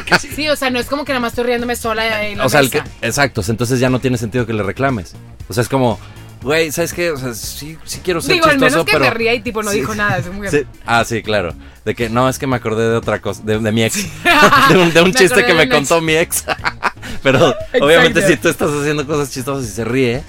[0.05, 0.49] Que sí.
[0.49, 2.61] O sea, no es como que nada más estoy riéndome sola en la o sea,
[2.61, 5.15] el que, exacto, entonces ya no tiene sentido que le reclames.
[5.49, 5.99] O sea, es como,
[6.43, 7.11] güey, ¿sabes qué?
[7.11, 9.05] O sea, sí, sí quiero ser Digo, al chistoso, menos que pero...
[9.05, 9.81] me ría y tipo no Sí.
[9.81, 10.19] dijo nada.
[10.19, 10.63] Es muy Sí.
[10.87, 11.55] Ah, sí, claro.
[11.85, 13.97] De que no, es que me acordé de otra cosa, de, de mi ex.
[14.69, 15.75] de un, de un Me chiste que me ex.
[15.75, 16.45] contó mi ex.
[17.23, 20.23] Pero obviamente si tú estás haciendo cosas chistosas y se ríe,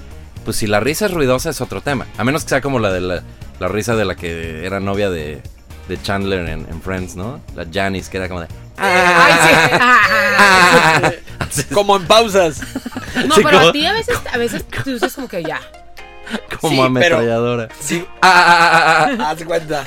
[0.45, 2.05] pues si la risa es ruidosa es otro tema.
[2.17, 3.23] A menos que sea como la de la,
[3.59, 5.41] la risa de la que era novia de,
[5.87, 7.39] de Chandler en, en Friends, ¿no?
[7.55, 8.47] La Janice, que era como de...
[8.77, 9.77] Ay, sí.
[9.79, 12.61] Ah, Así, Como en pausas.
[13.27, 15.61] No, Sí, pero como- a ti a veces, a veces tú dices como que ya.
[16.61, 16.83] como Sí, pero-
[17.17, 17.67] ametralladora.
[17.79, 19.83] Sí, Ah, ah, ah, haz cuenta.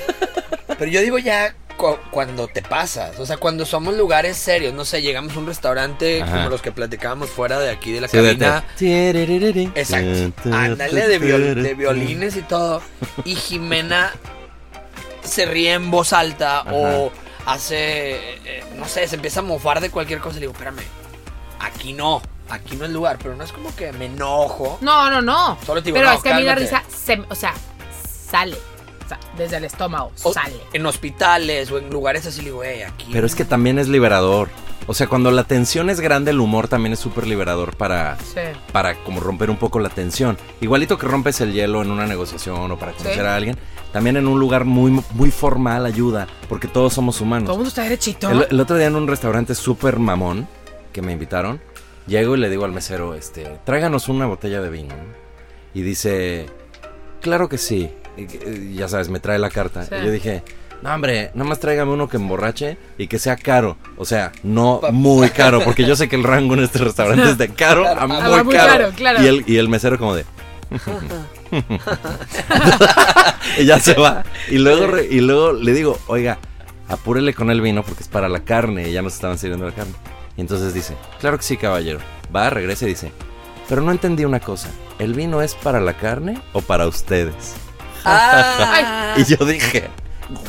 [0.79, 3.19] Pero yo digo ya cu- cuando te pasas.
[3.19, 4.75] O sea, cuando somos lugares serios.
[4.75, 6.33] No sé, llegamos a un restaurante Ajá.
[6.37, 8.65] como los que platicábamos fuera de aquí de la Sí, cabina.
[9.75, 10.51] Exacto.
[10.53, 12.83] Ándale de, viol- de violines y todo.
[13.25, 14.13] Y Jimena
[15.23, 17.11] se ríe en voz alta o
[17.47, 20.35] hace, eh, no sé, se empieza a mofar de cualquier cosa.
[20.35, 20.83] Le digo, espérame,
[21.61, 23.19] aquí no, aquí no es lugar.
[23.23, 24.79] Pero no es como que me enojo.
[24.81, 25.59] No, no, no.
[25.65, 26.77] Solo te digo, pero no, es que a mí la cálmate.
[26.79, 27.55] risa, se, o sea,
[28.31, 28.57] sale.
[29.05, 30.57] O sea, desde el estómago, O- sale.
[30.73, 33.07] En hospitales o en lugares así, le digo, hey, aquí.
[33.13, 34.49] Pero es que también es liberador.
[34.89, 38.41] O sea, cuando la tensión es grande, el humor también es súper liberador para, Sí.
[38.73, 40.39] para como romper un poco la tensión.
[40.61, 43.21] Igualito que rompes el hielo en una negociación o para conocer Sí.
[43.21, 43.59] a alguien,
[43.93, 47.49] también en un lugar muy, muy formal ayuda, porque todos somos Todo el humanos.
[47.51, 48.31] mundo está derechito.
[48.31, 50.47] El, el otro día en un restaurante súper mamón
[50.93, 51.61] que me invitaron,
[52.07, 54.95] llego y le digo al mesero, este, tráiganos una botella de vino.
[55.75, 56.47] Y dice,
[57.21, 57.91] claro que sí.
[58.17, 58.23] Y,
[58.73, 59.85] y ya sabes, me trae la carta.
[59.85, 59.95] Sí.
[60.01, 60.43] Y yo dije,
[60.83, 63.77] no hombre, nada más tráigame uno que emborrache y que sea caro.
[63.97, 67.39] O sea, no muy caro, porque yo sé que el rango en este restaurante es
[67.39, 68.73] de caro a muy, Ah, muy caro.
[68.85, 69.23] caro, claro.
[69.23, 70.25] Y, el, y el mesero como de...
[73.59, 74.25] y ya se va.
[74.51, 76.39] Y luego, re- y luego le digo, oiga,
[76.89, 79.73] apúrele con el vino porque es para la carne y ya nos estaban sirviendo la
[79.73, 79.93] carne.
[80.37, 81.99] Y entonces dice, claro que sí, caballero.
[82.35, 83.13] Va, regresa y dice,
[83.69, 84.69] pero no entendí una cosa.
[84.99, 87.55] ¿El vino es para la carne o para ustedes?
[88.05, 89.89] Ah, Y yo dije,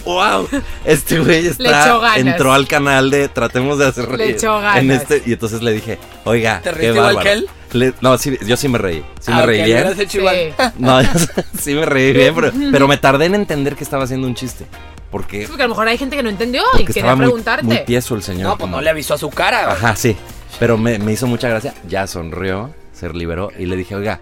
[0.06, 0.48] wow,
[0.86, 2.18] este güey Le está, echó ganas.
[2.18, 4.36] entró al canal de tratemos de hacer Le reír.
[4.36, 4.78] echó ganas.
[4.78, 7.24] En este, y entonces le dije, oiga, ¿Te qué reíste igual bárbaro.
[7.24, 7.50] que él?
[7.74, 9.04] Le- no, sí, yo sí me reí.
[9.20, 9.88] Sí me ah, reí ok, bien.
[10.00, 10.18] hecho Sí.
[10.20, 10.54] igual.
[10.78, 11.10] No, yo
[11.60, 14.66] sí me reí bien, pero, pero me tardé en entender que estaba haciendo un chiste.
[15.12, 17.66] Porque, Porque a lo mejor hay gente que no entendió y quería muy, preguntarte.
[17.66, 18.44] muy tieso el señor.
[18.44, 19.64] No, pues como- no le avisó a su cara.
[19.66, 19.76] güey.
[19.78, 20.16] Ajá, sí.
[20.60, 21.74] Pero me, me hizo mucha gracia.
[21.88, 24.20] Ya sonrió, se liberó y le dije, oiga,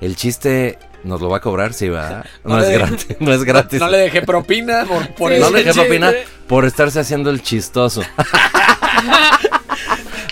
[0.00, 2.24] el chiste nos lo va a cobrar, sí, va.
[2.44, 3.80] No, No es gratis, no es gratis.
[3.80, 5.38] No le dejé propina por, por Sí.
[5.40, 5.80] No ese le dejé chiste.
[5.86, 6.12] propina
[6.46, 8.02] por estarse haciendo el chistoso.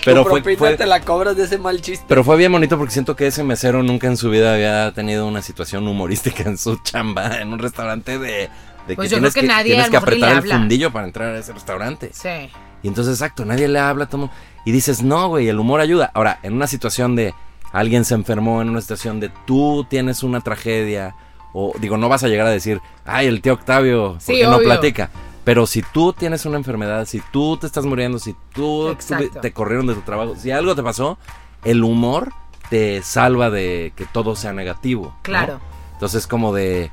[0.05, 2.05] pero Tu fue, propina fue- te la cobras de ese mal chiste.
[2.07, 5.27] pero fue bien bonito porque siento que ese mesero nunca en su vida había tenido
[5.27, 8.49] una situación humorística en su chamba, en un restaurante de,
[8.87, 10.55] de Pues que yo tienes creo que que, nadie tienes que apretar el habla.
[10.57, 12.11] fundillo para entrar a ese restaurante.
[12.13, 12.49] Sí.
[12.83, 14.29] Y entonces, exacto, nadie le habla, todo.
[14.65, 16.11] Y dices, no, güey, el humor ayuda.
[16.13, 17.33] Ahora, en una situación de
[17.73, 21.15] alguien se enfermó, en una situación de tú tienes una tragedia,
[21.53, 24.43] o digo, no vas a llegar a decir, ay, el tío Octavio, ¿por Sí, qué
[24.47, 25.09] no platica?
[25.43, 29.39] Pero si tú tienes una enfermedad, si tú te estás muriendo, si tú Exacto.
[29.39, 31.17] te corrieron de tu trabajo, si algo te pasó,
[31.63, 32.33] el humor
[32.69, 35.05] te salva de que todo sea negativo.
[35.05, 35.15] ¿no?
[35.23, 35.59] Claro.
[35.93, 36.91] Entonces, como de,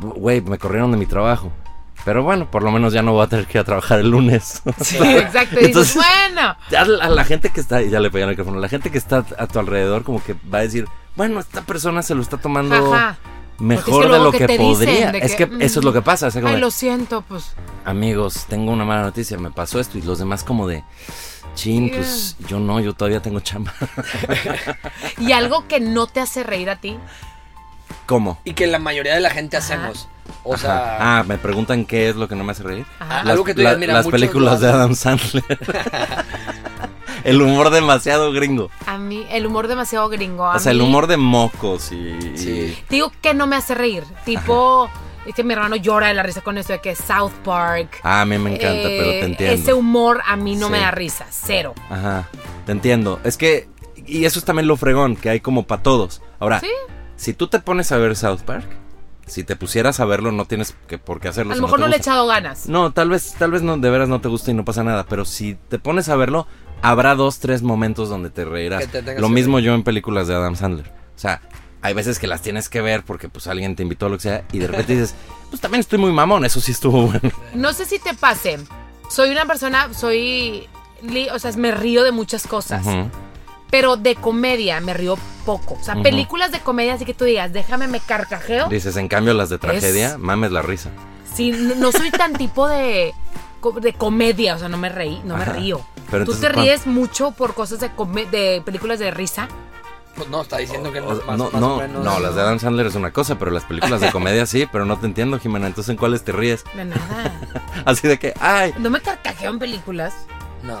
[0.00, 1.52] güey, me corrieron de mi trabajo.
[2.04, 4.10] Pero bueno, por lo menos ya no voy a tener que ir a trabajar el
[4.10, 4.62] lunes.
[4.80, 5.56] Sí, exacto.
[5.60, 6.56] Y dices, Entonces- bueno.
[6.70, 9.24] Ya la, la gente que está, ya le pegué el micrófono, la gente que está
[9.38, 10.86] a tu alrededor como que va a decir,
[11.16, 13.18] bueno, esta persona se lo está tomando Ajá.
[13.58, 15.10] mejor Porque es que de lo que podría.
[15.10, 16.30] es que, que eso es lo que pasa.
[16.30, 17.52] como Ay, de, lo siento, pues.
[17.84, 20.82] Amigos, tengo una mala noticia, me pasó esto y los demás como de,
[21.54, 23.74] chin, pues yo no, yo todavía tengo chamba.
[25.18, 26.96] Y algo que no te hace reír a ti.
[28.06, 28.38] ¿Cómo?
[28.44, 29.64] Y que la mayoría de la gente Ajá.
[29.66, 30.08] hacemos.
[30.44, 30.62] O Ajá.
[30.62, 32.86] sea, ah, me preguntan qué es lo que no me hace reír.
[32.98, 33.18] Ajá.
[33.20, 34.68] Ah, algo que tú digas, mira, las películas de.
[34.68, 35.44] Adam Sandler.
[37.24, 38.70] el humor demasiado gringo.
[38.86, 40.46] A mí, el humor demasiado gringo.
[40.46, 42.16] A O sea, el humor de mocos y...
[42.36, 42.78] Sí.
[42.88, 44.04] Te Digo que no me hace reír.
[44.24, 44.88] Tipo,
[45.26, 48.00] es que mi hermano llora de la risa con esto de que South Park.
[48.02, 49.62] Ah, a mí me encanta, pero eh, te entiendo.
[49.62, 50.72] Ese humor a mí no Sí.
[50.72, 51.26] me da risa.
[51.30, 51.74] Cero.
[51.90, 52.28] Ajá,
[52.66, 53.20] te entiendo.
[53.24, 53.68] Es que,
[54.06, 56.22] y eso es también lo fregón, que hay como para todos.
[56.38, 56.68] Ahora, Sí.
[57.20, 58.64] Si tú te pones a ver South Park,
[59.26, 61.52] si te pusieras a verlo, no tienes que, por qué hacerlo.
[61.52, 62.66] A si lo mejor no le he echado ganas.
[62.66, 65.04] No, tal vez, tal vez no, de veras no te gusta y no pasa nada,
[65.04, 66.46] pero si te pones a verlo,
[66.80, 68.88] habrá dos, tres momentos donde te reirás.
[68.88, 70.86] Te Lo mismo yo en películas de Adam Sandler.
[70.88, 71.42] O sea,
[71.82, 74.22] hay veces que las tienes que ver porque pues alguien te invitó o lo que
[74.22, 75.14] sea y de repente dices,
[75.50, 77.30] pues también estoy muy mamón, eso sí estuvo bueno.
[77.52, 78.58] No sé si te pase.
[79.10, 80.66] Soy una persona, soy.
[81.34, 82.86] O sea, me río de muchas cosas.
[82.86, 83.10] Ujú.
[83.70, 85.74] Pero de comedia me río poco.
[85.80, 88.68] O sea, películas de comedia así que tú digas, déjame me carcajeo.
[88.68, 90.90] Dices, en cambio las de tragedia, mames la risa.
[91.34, 93.14] Sí, no, no soy tan tipo de,
[93.80, 95.80] de comedia, o sea, no me reí, no me río.
[96.10, 99.46] Pero ¿Tú entonces, te ríes mucho por cosas de, come- de películas de risa?
[100.16, 102.04] Pues no, está diciendo que no, O- es más, no, más no, o menos.
[102.04, 104.84] no, las de Adam Sandler es una cosa, pero las películas de comedia sí, pero
[104.84, 105.68] no te entiendo, Jimena.
[105.68, 106.64] Entonces, ¿en cuáles te ríes?
[106.74, 107.40] De nada.
[107.84, 110.12] Así de que, ay, No me carcajeo en películas.
[110.62, 110.78] No.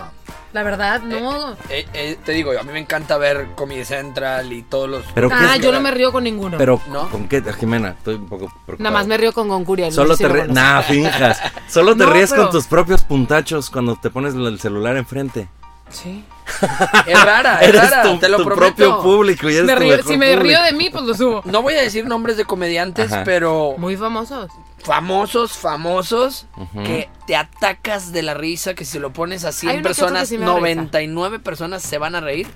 [0.52, 1.52] La verdad, no.
[1.68, 5.04] Eh, eh, te digo, a mí me encanta ver Comedy Central y todos los.
[5.14, 6.58] pero ah, yo no me río con ninguno.
[6.58, 7.08] pero ¿No?
[7.08, 7.90] ¿con qué, Jimena?
[7.90, 8.76] Estoy un poco preocupado.
[8.78, 9.92] Nada más me río con Goncuriel.
[9.92, 11.40] Solo no te ríes, nah, finjas.
[11.68, 15.48] Solo te No, ríes pero- con tus propios puntachos cuando te pones el celular enfrente.
[15.88, 16.24] Sí.
[17.06, 18.74] Es rara, es Eres rara, tu, te lo tu prometo.
[18.76, 20.42] propio público y eres Me tu río- mejor si me público.
[20.42, 21.42] río de mí, pues lo subo.
[21.44, 23.22] No voy a decir nombres de comediantes, Ajá.
[23.24, 24.50] pero Muy famosos.
[24.82, 26.46] Famosos, famosos,
[26.84, 29.80] que te atacas de la risa, que si lo pones a Hay 100 uno que
[29.80, 30.60] otro que personas, sí me da risa.
[30.60, 32.46] 99 personas se van a reír.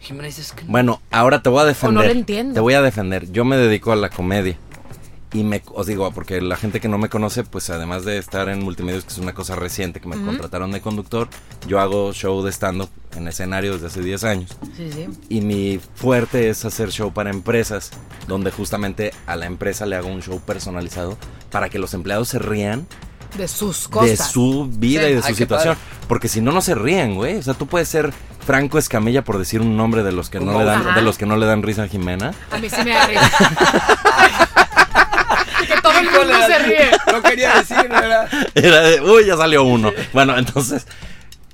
[0.00, 0.14] Que.
[0.66, 1.94] Bueno, ahora te voy a defender.
[1.94, 2.54] no lo entiendo.
[2.54, 3.30] Te voy a defender.
[3.32, 4.56] Yo me dedico a la comedia.
[5.32, 8.48] Y me, os digo, porque la gente que no me conoce, pues además de estar
[8.48, 11.28] en multimedios, que es una cosa reciente, que me contrataron de conductor,
[11.66, 14.56] yo hago show de stand-up en escenario desde hace 10 años.
[14.74, 15.06] Sí, sí.
[15.28, 17.90] Y mi fuerte es hacer show para empresas,
[18.26, 21.18] donde justamente a la empresa le hago un show personalizado
[21.50, 22.86] para que los empleados se rían
[23.36, 24.08] De sus cosas.
[24.08, 25.08] de su vida Sí.
[25.10, 25.74] y de su qué situación.
[25.74, 26.06] padre.
[26.08, 27.36] Porque si no, no se ríen, güey.
[27.36, 28.14] O sea, tú puedes ser
[28.46, 30.94] Franco Escamilla por decir un nombre de los que no le dan, Ajá.
[30.94, 32.32] de los que no le dan risa a Jimena.
[32.50, 33.30] A mí sí me da risa.
[36.02, 36.90] que todo el mundo se ríe.
[37.12, 38.28] No quería decir, ¿verdad?
[38.54, 39.92] Era de, uy, ya salió uno.
[40.12, 40.86] Bueno, entonces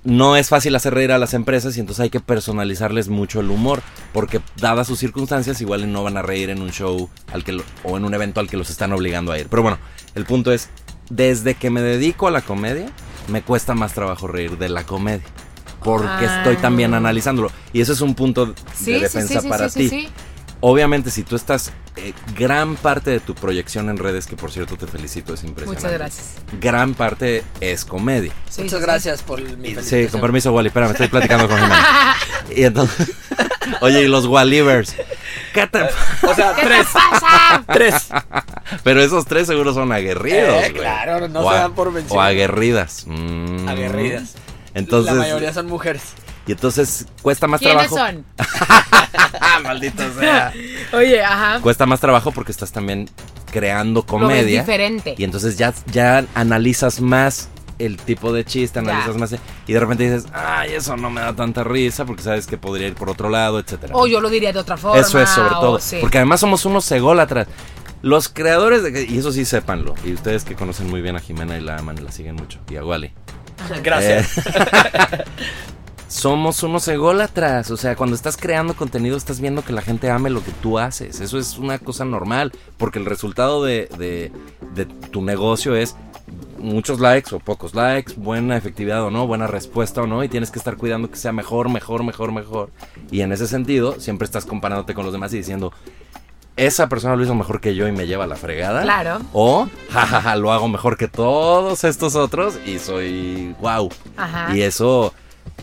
[0.03, 3.51] no es fácil hacer reír a las empresas y entonces hay que personalizarles mucho el
[3.51, 7.53] humor, porque dadas sus circunstancias igual no van a reír en un show al que
[7.53, 9.47] lo- o en un evento al que los están obligando a ir.
[9.49, 9.79] Pero bueno,
[10.15, 10.69] el punto es,
[11.09, 12.87] desde que me dedico a la comedia,
[13.29, 15.25] me cuesta más trabajo reír de la comedia.
[15.83, 16.37] Porque Ah.
[16.39, 17.51] estoy también analizándolo.
[17.75, 20.09] Y eso es un punto Sí, de sí, defensa sí, sí, para sí, ti.
[20.67, 24.79] Obviamente, si tú estás, eh, gran parte de tu proyección en redes, que por cierto
[24.79, 25.85] te felicito, es impresionante.
[25.87, 26.27] Muchas gracias.
[26.59, 28.33] Gran parte es comedia.
[28.49, 28.83] Sí, Muchas sí, sí.
[28.83, 30.69] gracias por mi Sí, con permiso, Wally.
[30.69, 32.17] Espérame, estoy platicando con Jimena.
[32.57, 33.11] Y entonces,
[33.83, 34.95] oye, y los Wallivers.
[35.53, 35.83] ¿Qué te
[36.27, 36.87] O sea, ¿Qué te tres.
[36.93, 37.65] pasa?
[37.71, 38.09] Tres.
[38.83, 40.65] Pero esos tres seguro son aguerridos.
[40.65, 42.17] Eh, claro, no o se a- dan por vencidos.
[42.17, 43.05] O aguerridas.
[43.07, 43.69] Mm.
[43.69, 44.35] Aguerridas.
[44.73, 46.03] Entonces, La mayoría son mujeres.
[46.47, 47.97] y entonces cuesta más ¿Quiénes trabajo.
[48.15, 48.25] son?
[49.63, 50.53] Maldito sea.
[50.93, 51.61] Oye, ajá.
[51.61, 53.09] Cuesta más trabajo porque estás también
[53.51, 54.61] creando Lo ves comedia.
[54.61, 55.15] diferente.
[55.17, 57.49] Y entonces ya, ya analizas más
[57.79, 58.91] el tipo de chiste, Ya.
[58.91, 59.35] analizas más.
[59.67, 62.87] Y de repente dices, ay, eso no me da tanta risa porque sabes que podría
[62.89, 63.95] ir por otro lado, etcétera.
[63.97, 65.01] O yo lo diría de otra forma.
[65.01, 65.81] Eso es sobre o- todo.
[65.81, 65.99] sí.
[66.01, 67.47] Porque además somos unos ególatras.
[68.03, 69.07] Los creadores de...
[69.09, 69.95] Y eso sí sépanlo.
[70.05, 72.59] Y ustedes que conocen muy bien a Jimena y la aman y la siguen mucho.
[72.71, 73.13] Y a Wally.
[73.83, 74.39] Gracias.
[74.39, 75.25] Eh,
[76.15, 77.71] somos unos ególatras.
[77.73, 80.79] O sea, cuando estás creando contenido estás viendo que la gente ame lo que tú
[80.79, 81.21] haces.
[81.21, 82.53] Eso es una cosa normal.
[82.77, 84.31] Porque el resultado de, de-
[84.75, 85.97] de tu negocio es
[86.59, 90.23] muchos likes o pocos likes, buena efectividad o no, buena respuesta o no.
[90.23, 92.71] Y tienes que estar cuidando que sea mejor, mejor, mejor, mejor.
[93.11, 95.73] Y en ese sentido, siempre estás comparándote con los demás y diciendo...
[96.57, 98.83] Esa persona lo hizo mejor que yo y me lleva a la fregada.
[98.83, 99.19] Claro.
[99.33, 103.91] O, jajaja, lo hago mejor que todos estos otros y soy wow.
[104.17, 104.55] Ajá.
[104.57, 105.13] Y eso,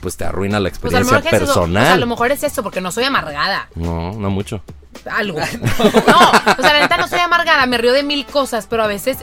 [0.02, 1.46] pues te arruina la Pues a lo experiencia mejor es eso.
[1.54, 1.84] personal.
[1.84, 3.68] O sea, a lo mejor es eso, porque no soy amargada.
[3.76, 4.62] No, no mucho.
[5.10, 5.40] Algo.
[5.40, 6.20] No,
[6.58, 9.20] o sea, la neta no soy amargada, me río de mil cosas, pero a veces,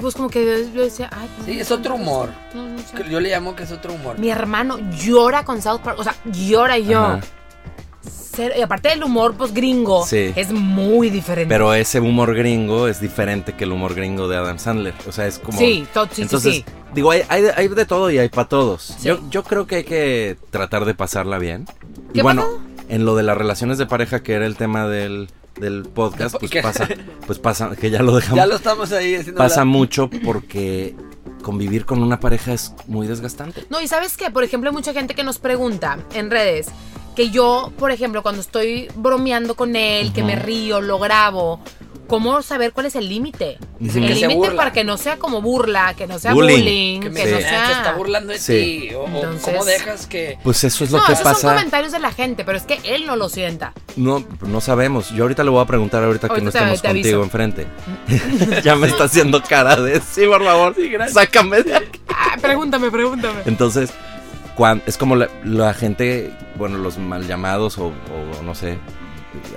[0.00, 2.30] pues como que yo decía, ay, pues, Sí, es otro humor.
[2.54, 2.96] no, no sé.
[3.02, 4.18] Que Yo le llamo que es otro humor.
[4.18, 7.02] Mi hermano llora con South Park, o sea, llora y yo.
[7.04, 7.20] Ajá.
[8.10, 10.32] Cero- y aparte del humor, pues gringo, Sí.
[10.36, 11.52] es muy diferente.
[11.52, 14.94] Pero ese humor gringo es diferente que el humor gringo de Adam Sandler.
[15.08, 15.58] O sea, es como.
[15.58, 16.64] Sí, sí, sí, Entonces, sí.
[16.94, 18.94] digo, hay, hay, hay de todo y hay para todos.
[18.98, 19.08] Sí.
[19.08, 21.66] Yo, yo creo que hay que tratar de pasarla bien.
[22.10, 22.60] Y ¿Qué bueno, pasó?
[22.88, 26.60] en lo de las relaciones de pareja, que era el tema del, del podcast, ¿Qué?
[26.62, 26.88] pues pasa,
[27.26, 28.36] pues pasa, que ya lo dejamos.
[28.36, 29.38] Ya lo estamos ahí haciendo.
[29.38, 30.94] pasa la- mucho porque
[31.42, 33.64] convivir con una pareja es muy desgastante.
[33.70, 36.66] No, y sabes qué, por ejemplo, hay mucha gente que nos pregunta en redes
[37.16, 41.60] que yo, por ejemplo, cuando estoy bromeando con él, que me río, lo grabo,
[42.06, 43.58] ¿cómo saber cuál es el límite?
[43.80, 46.58] El se límite para que no sea como burla, que no sea Bullying.
[46.58, 47.42] bullying, Que que, me no Sí.
[47.42, 47.70] se sea...
[47.72, 48.86] está burlando de Sí.
[48.90, 48.94] ti.
[48.94, 50.38] O, Entonces- cómo dejas que.
[50.44, 51.48] Pues eso es lo no, que esos son pasa.
[51.54, 53.72] comentarios de la gente, pero es que él no lo sienta.
[53.96, 55.10] No, no sabemos.
[55.10, 57.66] Yo ahorita le voy a preguntar ahorita que Ahorita no te- estemos te contigo enfrente.
[58.62, 60.74] ya me está haciendo cara de sí, por favor.
[61.12, 62.00] Sácame de aquí.
[62.08, 63.40] Ah, pregúntame, pregúntame.
[63.46, 63.90] Entonces,
[64.86, 68.78] es como la, la gente, bueno, los mal llamados o, o no sé,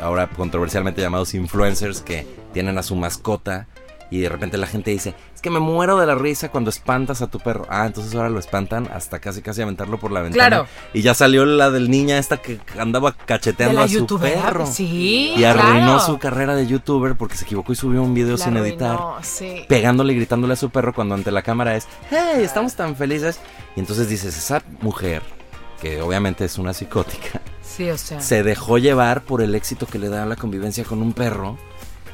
[0.01, 3.67] ahora controversialmente llamados influencers que tienen a su mascota
[4.11, 7.21] Y de repente la gente dice, es que me muero de la risa cuando espantas
[7.21, 7.67] a tu perro.
[7.69, 10.47] Ah, entonces ahora lo espantan hasta casi casi aventarlo por la ventana.
[10.47, 10.67] Claro.
[10.93, 14.65] Y ya salió la del niña esta que andaba cacheteando a su perro.
[14.65, 15.33] Sí.
[15.37, 15.99] Y arruinó claro.
[15.99, 18.95] su carrera de youtuber porque se equivocó y subió un video La sin editar.
[18.95, 19.63] arruinó, sí.
[19.67, 23.39] Pegándole y gritándole a su perro cuando ante la cámara es, hey, estamos tan felices.
[23.79, 25.21] Y entonces dices, esa mujer,
[25.81, 28.19] que obviamente es una psicótica, Sí, o sea.
[28.19, 31.57] se dejó llevar por el éxito que le da la convivencia con un perro,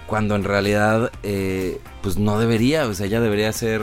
[0.06, 3.82] cuando en realidad, eh, pues no debería, o sea, ella debería ser,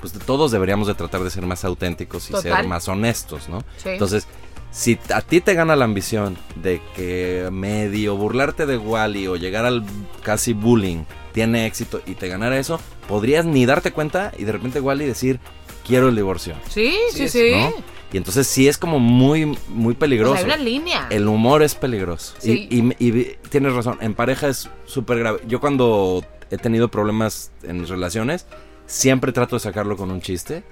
[0.00, 2.52] pues todos deberíamos de tratar de ser más auténticos y Total.
[2.58, 3.64] ser más honestos, ¿no?
[3.78, 3.88] Sí.
[3.88, 4.28] Entonces,
[4.70, 9.64] si a ti te gana la ambición de que medio burlarte de Wally o llegar
[9.64, 9.84] al
[10.22, 14.78] casi bullying tiene éxito y te ganara eso, podrías ni darte cuenta y de repente
[14.80, 15.40] Wally decir,
[15.86, 17.50] quiero el divorcio, sí, sí, Sí, sí.
[17.52, 17.72] ¿no?
[18.12, 20.34] Y entonces sí es como muy, muy O peligroso.
[20.36, 21.06] sea, hay una línea.
[21.10, 22.34] El humor es peligroso.
[22.38, 22.68] Sí.
[22.70, 25.40] Y, y- y tienes razón, en pareja es súper grave.
[25.48, 28.46] Yo cuando he tenido problemas en mis relaciones,
[28.86, 30.62] siempre trato de sacarlo con un chiste.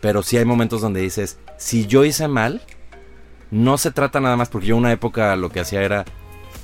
[0.00, 2.60] Pero sí hay momentos donde dices, si yo hice mal,
[3.52, 6.04] no se trata nada más, porque yo una época lo que hacía era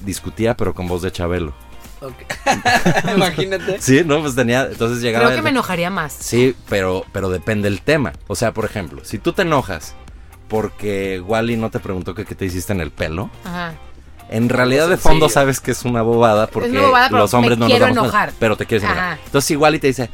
[0.05, 1.55] discutía, pero con voz de Chabelo.
[2.01, 2.15] Ok.
[3.15, 3.81] Imagínate.
[3.81, 4.21] Sí, ¿no?
[4.21, 5.27] Pues tenía, entonces llegaba...
[5.27, 6.13] Creo que el- me enojaría más.
[6.13, 8.13] Sí, pero, pero depende el tema.
[8.27, 9.95] O sea, por ejemplo, si tú te enojas
[10.49, 13.75] porque Wally no te preguntó que qué te hiciste en el pelo, Ajá.
[14.31, 17.59] En realidad de fondo sabes que es una bobada porque una bobada, pero los hombres
[17.59, 18.33] me no quiero nos damos enojar.
[18.39, 19.19] pero te quieres enojar.
[19.25, 20.09] Entonces igual y te dice,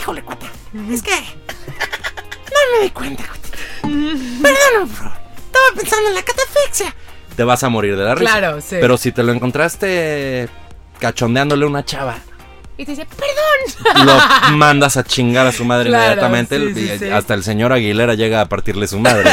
[0.00, 0.46] híjole, cuata,
[0.90, 3.48] es que no me di cuenta, cuata.
[3.82, 5.12] Perdóname, bro.
[5.46, 6.94] Estaba pensando en la catafixia.
[7.36, 8.30] Te vas a morir de la risa.
[8.38, 8.76] Claro, sí.
[8.80, 10.48] Pero si te lo encontraste
[11.08, 12.16] cachondeándole a una chava,
[12.78, 14.06] Y te dice, perdón.
[14.06, 16.58] lo mandas a chingar a su madre Claro, inmediatamente.
[16.58, 17.10] sí, sí, y sí.
[17.10, 19.30] Hasta el señor Aguilera llega a partirle su madre.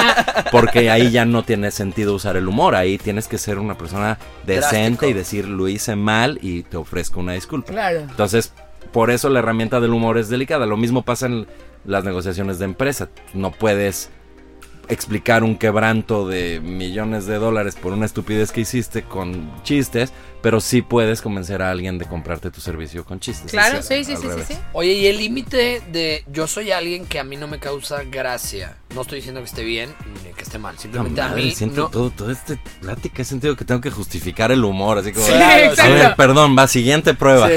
[0.52, 2.74] porque ahí ya no tiene sentido usar el humor.
[2.74, 5.06] Ahí tienes que ser una persona decente Drástico.
[5.06, 7.72] y decir lo hice mal y te ofrezco una disculpa.
[7.72, 8.00] Claro.
[8.00, 8.52] Entonces,
[8.92, 10.66] por eso la herramienta del humor es delicada.
[10.66, 11.46] Lo mismo pasa en
[11.84, 13.08] las negociaciones de empresa.
[13.32, 14.10] No puedes
[14.88, 20.60] explicar un quebranto de millones de dólares por una estupidez que hiciste con chistes, pero
[20.60, 23.50] sí puedes convencer a alguien de comprarte tu servicio con chistes.
[23.50, 24.54] Claro, sí, sí, sí, sí.
[24.74, 28.76] Oye, y el límite de yo soy alguien que a mí no me causa gracia.
[28.94, 30.74] No estoy diciendo que esté bien ni que esté mal.
[30.74, 31.88] No, Simplemente a mí siento no.
[31.88, 35.24] todo, todo este plática, he sentido que tengo que justificar el humor, así como...
[35.24, 36.16] Sí, de, Claro, a ver, exacto.
[36.16, 37.48] perdón, va, siguiente prueba.
[37.48, 37.54] Sí.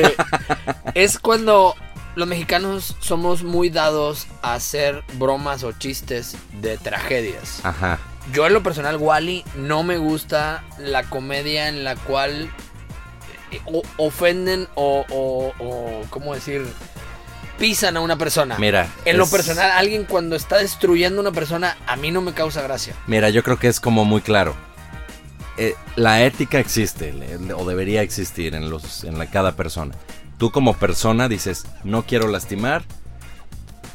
[0.94, 1.76] es cuando
[2.18, 7.60] los mexicanos somos muy dados a hacer bromas o chistes de tragedias.
[7.64, 8.00] Ajá.
[8.34, 12.50] Yo en lo personal, Wally, no me gusta la comedia en la cual
[13.52, 16.66] eh, o- ofenden o, o, o, ¿cómo decir?
[17.60, 18.58] Pisan a una persona.
[18.58, 18.88] Mira.
[19.06, 22.64] En lo personal, alguien cuando está destruyendo a una persona, a mí no me causa
[22.64, 22.96] gracia.
[23.06, 24.56] Mira, yo creo que es como muy claro.
[25.58, 27.14] Eh, la ética existe,
[27.56, 29.94] o debería existir en, los, en la, cada persona.
[30.38, 32.84] Tú como persona dices, no quiero lastimar,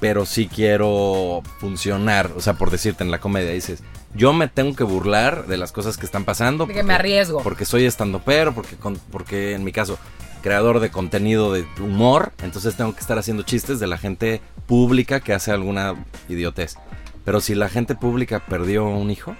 [0.00, 2.32] pero sí quiero funcionar.
[2.36, 3.82] O sea, por decirte en la comedia, dices,
[4.14, 6.66] yo me tengo que burlar de las cosas que están pasando.
[6.66, 7.42] De que me arriesgo.
[7.42, 8.76] Porque soy estando pero, porque,
[9.12, 9.98] porque en mi caso,
[10.42, 15.20] creador de contenido de humor, entonces tengo que estar haciendo chistes de la gente pública
[15.20, 15.94] que hace alguna
[16.28, 16.74] idiotez.
[17.24, 19.36] Pero si la gente pública perdió un hijo,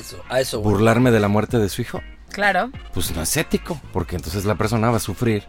[0.00, 0.60] Eso, a eso.
[0.60, 0.74] voy.
[0.74, 2.70] burlarme de la muerte de su hijo, Claro.
[2.94, 5.42] pues no es ético, porque entonces la persona va a sufrir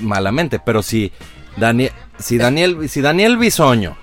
[0.00, 0.58] malamente.
[0.58, 1.12] Pero si
[1.56, 3.96] Daniel, si Daniel, si Daniel Bisoño,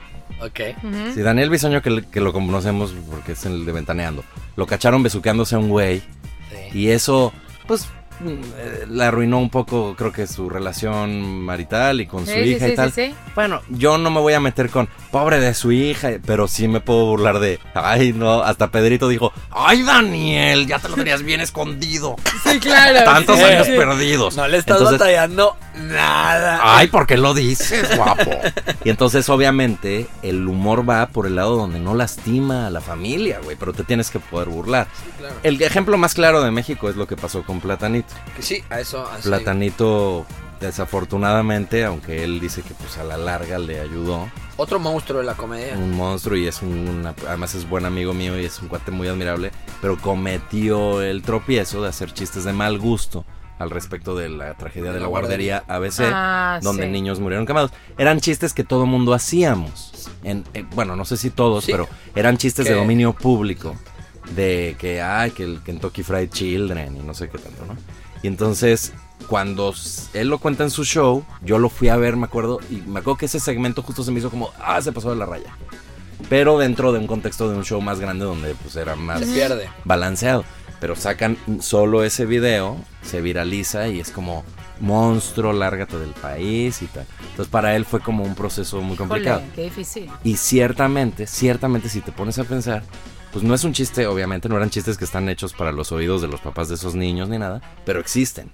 [0.44, 0.60] Ok.
[0.84, 1.14] Ujú.
[1.14, 4.24] si Daniel Bisoño, que, que lo conocemos porque es el de Ventaneando,
[4.56, 6.00] lo cacharon besuqueándose a un güey,
[6.50, 6.80] Sí.
[6.80, 7.32] y eso,
[7.68, 7.88] pues,
[8.24, 12.50] mm, le arruinó un poco, creo que su relación marital y con su Sí, sí,
[12.52, 12.92] hija sí, y tal.
[12.92, 13.16] sí, sí.
[13.36, 16.80] Bueno, yo no me voy a meter con pobre de su hija, pero sí me
[16.80, 21.42] puedo burlar de, ay, no, hasta Pedrito dijo, ay, Daniel, ya te lo tenías bien
[21.42, 22.16] escondido.
[22.44, 23.04] Sí, claro.
[23.06, 23.44] Tantos sí.
[23.44, 24.36] años perdidos.
[24.36, 26.60] No le estás Entonces, batallando nada.
[26.64, 28.32] Ay, ¿por qué lo dices, guapo?
[28.84, 33.40] Y entonces, obviamente, el humor va por el lado donde no lastima a la familia,
[33.44, 34.88] güey, pero te tienes que poder burlar.
[35.18, 35.36] Claro.
[35.44, 38.11] El ejemplo más claro de México es lo que pasó con Platanito.
[38.36, 39.06] Que sí, a eso.
[39.10, 40.26] a eso Platanito,
[40.60, 44.30] desafortunadamente, aunque él dice que pues a la larga le ayudó.
[44.58, 45.78] Otro monstruo de la comedia.
[45.78, 49.08] un monstruo y es un, además es buen amigo mío y es un cuate muy
[49.08, 53.26] admirable, pero cometió el tropiezo de hacer chistes de mal gusto
[53.60, 56.90] al respecto de la tragedia de la guardería ABC, Ah, donde sí.
[56.90, 57.72] niños murieron quemados.
[57.98, 60.10] Eran chistes que todo mundo hacíamos.
[60.24, 61.72] En, en- bueno, no sé si todos, Sí.
[61.72, 63.76] pero eran chistes de dominio público.
[64.36, 67.76] De que, ay, que el Kentucky Fried Children y no sé qué tanto, ¿no?
[68.24, 68.94] Y entonces,
[69.28, 69.74] cuando
[70.14, 73.00] él lo cuenta en su show, yo lo fui a ver, me acuerdo, y me
[73.00, 75.56] acuerdo que ese segmento justo se me hizo como, ah, se pasó de la raya.
[76.30, 79.70] Pero dentro de un contexto de un show más grande donde pues era más pierde.
[79.86, 80.44] balanceado.
[80.80, 84.44] Pero sacan solo ese video, se viraliza y es como,
[84.80, 87.06] monstruo, lárgate del país y tal.
[87.32, 89.40] Entonces para él fue como un proceso muy complicado.
[89.40, 90.10] Híjole, qué difícil.
[90.24, 92.84] Y ciertamente, ciertamente si te pones a pensar,
[93.32, 96.22] pues no es un chiste, obviamente no eran chistes que están hechos para los oídos
[96.22, 98.52] de los papás de esos niños ni nada, pero existen.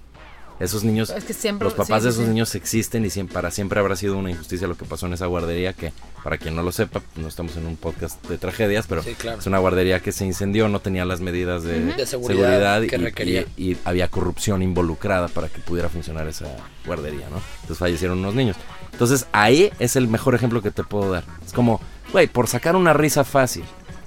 [0.60, 2.28] Esos niños, Es que siempre- los papás sí, de esos sí.
[2.30, 5.26] niños existen y siempre, para siempre habrá sido una injusticia lo que pasó en esa
[5.26, 5.92] guardería que,
[6.24, 9.38] para quien no lo sepa, no estamos en un podcast de tragedias, pero Sí, claro.
[9.38, 12.98] es una guardería que se incendió, no tenía las medidas de, De seguridad que y-
[12.98, 13.44] requería.
[13.56, 16.46] y, y había corrupción involucrada para que pudiera funcionar esa
[16.84, 17.40] guardería, ¿no?
[17.60, 18.56] Entonces fallecieron unos niños.
[18.90, 21.22] Entonces ahí es el mejor ejemplo que te puedo dar.
[21.46, 23.62] Es como, güey, por sacar una risa fácil,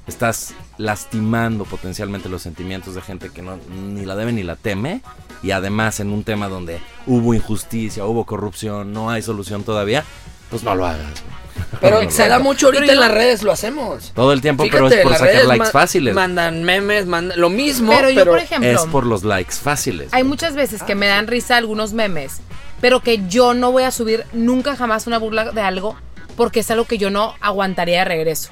[0.08, 5.02] estás lastimando potencialmente los sentimientos de gente que no, ni la debe ni la teme.
[5.44, 10.04] Y además en un tema donde hubo injusticia, hubo corrupción, no hay solución todavía,
[10.50, 11.08] pues no lo hagas.
[11.82, 12.44] Pero No se lo da hagas.
[12.46, 14.12] mucho ahorita Pero en las redes, lo hacemos.
[14.14, 16.14] Todo el tiempo, pero es por sacar likes ma- fáciles.
[16.16, 20.10] Mandan memes, mandan lo mismo, Pero pero, yo, por ejemplo, Es por los likes fáciles.
[20.14, 22.40] hay muchas veces que me dan risa algunos memes,
[22.80, 25.96] pero que yo no voy a subir nunca jamás una burla de algo
[26.38, 28.52] porque es algo que yo no aguantaría de regreso.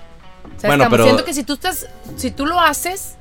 [0.60, 1.88] O sea, Bueno, estamos- pero- siento que si tú estás,
[2.18, 3.16] si tú lo haces,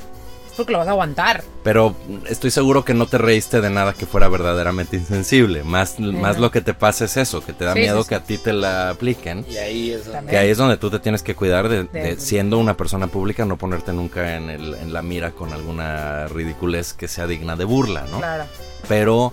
[0.49, 1.45] es porque lo vas a aguantar.
[1.63, 1.95] Pero
[2.29, 5.63] estoy seguro que no te reíste de nada que fuera verdaderamente insensible.
[5.63, 8.09] Más, más lo que te pasa es eso, que te da Sí, miedo sí, sí.
[8.09, 9.47] que a ti te la apliquen.
[9.49, 10.31] y ahí es donde-.
[10.33, 13.07] Que ahí es donde tú te tienes que cuidar de, de, De- siendo una persona
[13.07, 17.55] pública, no ponerte nunca en, el, en la mira con alguna ridiculez que sea digna
[17.55, 18.19] de burla, ¿no?
[18.19, 18.45] Claro.
[18.89, 19.33] Pero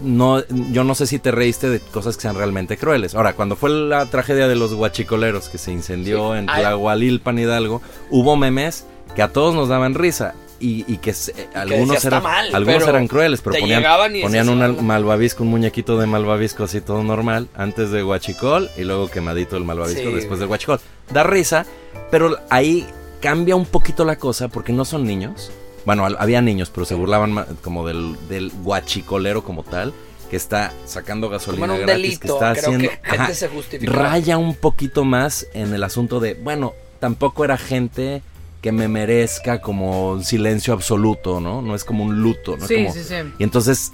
[0.00, 3.14] no, yo no sé si te reíste de cosas que sean realmente crueles.
[3.14, 6.38] Ahora, cuando fue la tragedia de los guachicoleros que se incendió Sí.
[6.38, 6.46] en.
[6.46, 8.84] Tlahualilpan Hidalgo, hubo memes
[9.14, 10.34] que a todos nos daban risa.
[10.60, 13.82] Y, y que se- algunos, decía, "Está eran, mal", algunos eran crueles, pero ponían,
[14.22, 14.68] ponían un "Ah".
[14.68, 19.64] malvavisco, un muñequito de malvavisco así todo normal, antes de guachicol y luego quemadito el
[19.64, 20.78] malvavisco Sí, después del guachicol.
[21.10, 21.66] Da risa,
[22.12, 22.86] pero ahí
[23.20, 25.50] cambia un poquito la cosa porque no son niños.
[25.84, 29.92] Bueno, al- había niños, pero se burlaban como del, del guachicolero como tal,
[30.30, 32.88] que está sacando gasolina un gratis, delito, que está creo haciendo...
[33.02, 33.48] que ajá, se
[33.82, 38.22] raya un poquito más en el asunto de, bueno, tampoco era gente
[38.62, 41.62] que me merezca como un silencio absoluto, ¿no?
[41.62, 42.62] No es como un luto, ¿no?
[42.62, 43.14] Es Sí, como- sí, sí.
[43.38, 43.90] Y entonces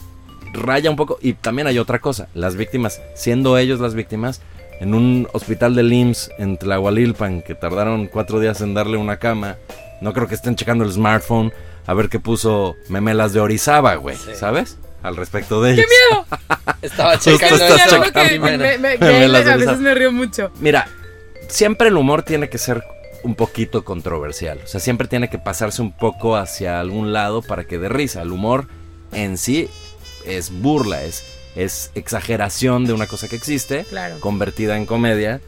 [0.52, 1.18] raya un poco.
[1.22, 2.28] Y también hay otra cosa.
[2.34, 4.42] Las víctimas, siendo ellos las víctimas,
[4.80, 9.56] en un hospital del IMSS en Tlahualilpan, que tardaron cuatro días en darle una cama,
[10.02, 11.50] no creo que estén checando el smartphone
[11.88, 14.16] a ver qué puso Memelas de Orizaba, güey.
[14.16, 14.34] Sí.
[14.36, 14.76] ¿Sabes?
[15.02, 15.86] Al respecto de ellos.
[16.82, 18.88] Estaba Justo checando estás que me- me-
[19.50, 20.52] a veces me río mucho.
[20.60, 20.86] Mira,
[21.48, 22.84] siempre el humor tiene que ser
[23.24, 24.60] un poquito controversial.
[24.62, 28.22] O sea, siempre tiene que pasarse un poco hacia algún lado para que dé risa.
[28.22, 28.68] El humor
[29.12, 29.68] en sí
[30.26, 31.24] es burla, es,
[31.56, 34.20] es exageración de una cosa que existe, Claro.
[34.20, 35.40] convertida en comedia.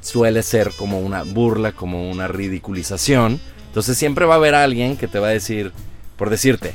[0.00, 3.40] Suele ser como una burla, como una ridiculización.
[3.76, 5.70] Entonces siempre va a haber alguien que te va a decir,
[6.16, 6.74] por decirte,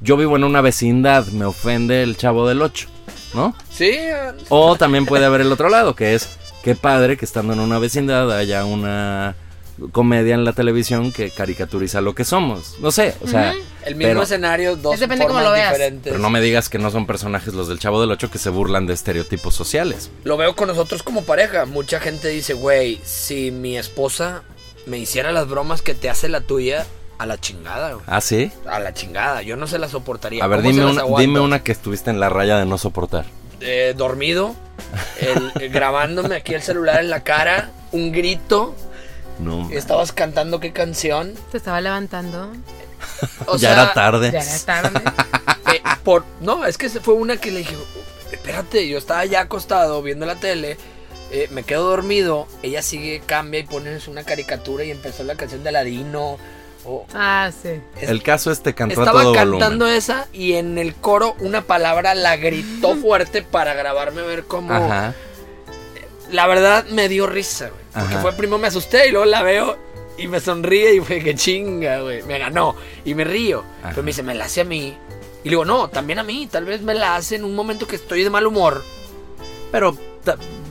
[0.00, 2.88] yo vivo en una vecindad, me ofende el chavo del 8,
[3.34, 3.54] ¿no?
[3.70, 3.96] Sí,
[4.48, 6.28] O también puede haber el otro lado, que es
[6.64, 9.36] qué padre que estando en una vecindad haya una
[9.92, 12.74] comedia en la televisión que caricaturiza lo que somos.
[12.80, 15.72] No sé, o sea, el mismo pero, escenario, dos Es depende cómo formas lo veas.
[15.72, 16.12] diferentes.
[16.12, 18.50] pero no me digas que no son personajes los del Chavo del Ocho que se
[18.50, 20.10] burlan de estereotipos sociales.
[20.24, 21.64] Lo veo con nosotros como pareja.
[21.64, 24.42] Mucha gente dice, güey, si mi esposa
[24.86, 26.86] me hiciera las bromas que te hace la tuya,
[27.18, 28.04] a la chingada, güey.
[28.06, 28.50] ¿Ah, sí?
[28.66, 29.42] A la chingada.
[29.42, 30.42] Yo no se la soportaría.
[30.42, 33.26] A ver, ¿Cómo dime una, dime una que estuviste en la raya de no soportar.
[33.60, 34.54] Eh, dormido,
[35.20, 38.74] el- el- grabándome aquí el celular en la cara, un grito.
[39.38, 39.68] No.
[39.70, 41.34] Estabas cantando qué canción.
[41.50, 42.50] Te estaba levantando.
[43.46, 44.30] O ya sea, era tarde.
[44.32, 45.00] Ya era tarde.
[45.74, 47.76] eh, por, no, es que se- fue una que le dije,
[48.32, 50.78] espérate, yo estaba ya acostado viendo la tele,
[51.30, 55.62] eh, me quedo dormido, ella sigue, cambia y pone una caricatura y empezó la canción
[55.62, 56.38] de Aladino.
[56.86, 57.68] o- Ah, sí.
[58.00, 59.94] es- El caso es te cantó a estaba todo cantando volumen.
[59.96, 64.72] esa y en el coro una palabra la gritó fuerte para grabarme a ver cómo...
[64.72, 65.14] Ajá.
[66.30, 67.80] La verdad me dio risa, güey.
[67.92, 68.22] Porque Ajá.
[68.22, 69.76] fue primero me asusté y luego la veo
[70.16, 72.22] y me sonríe y fue que chinga, güey.
[72.22, 73.64] Me ganó y me río.
[73.80, 73.90] Ajá.
[73.90, 74.96] Pero me dice, me la hace a mí.
[75.42, 76.46] Y le digo, no, también a mí.
[76.50, 78.82] Tal vez me la hace en un momento que estoy de mal humor.
[79.72, 79.96] Pero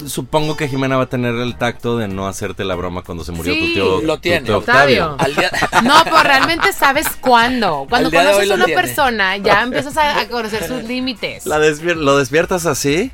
[0.06, 3.32] supongo que Jimena va a tener el tacto de no hacerte la broma cuando se
[3.32, 4.42] murió Sí, tu tío, lo tu tiene.
[4.46, 5.18] tío Octavio.
[5.84, 7.86] No, pero realmente sabes cuándo.
[7.90, 8.82] Cuando conoces a una tiene.
[8.82, 11.46] persona, ya empiezas a, a conocer sus límites.
[11.46, 13.12] Lo despiertas así,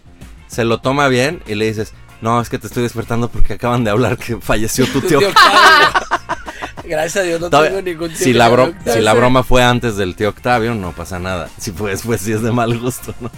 [0.47, 3.83] se lo toma bien y le dices, no, es que te estoy despertando porque acaban
[3.83, 5.19] de hablar que falleció tu Tu tío.
[5.19, 5.59] tío Octavio.
[6.87, 9.97] Gracias a Dios no Todavía- tengo ningún tío la bro- si la broma fue antes
[9.97, 11.49] del tío Octavio, no pasa nada.
[11.57, 13.31] Si fue después, sí es de mal gusto, ¿no?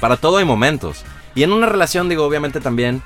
[0.00, 1.04] Para todo hay momentos.
[1.34, 3.02] Y en una relación, digo, obviamente también,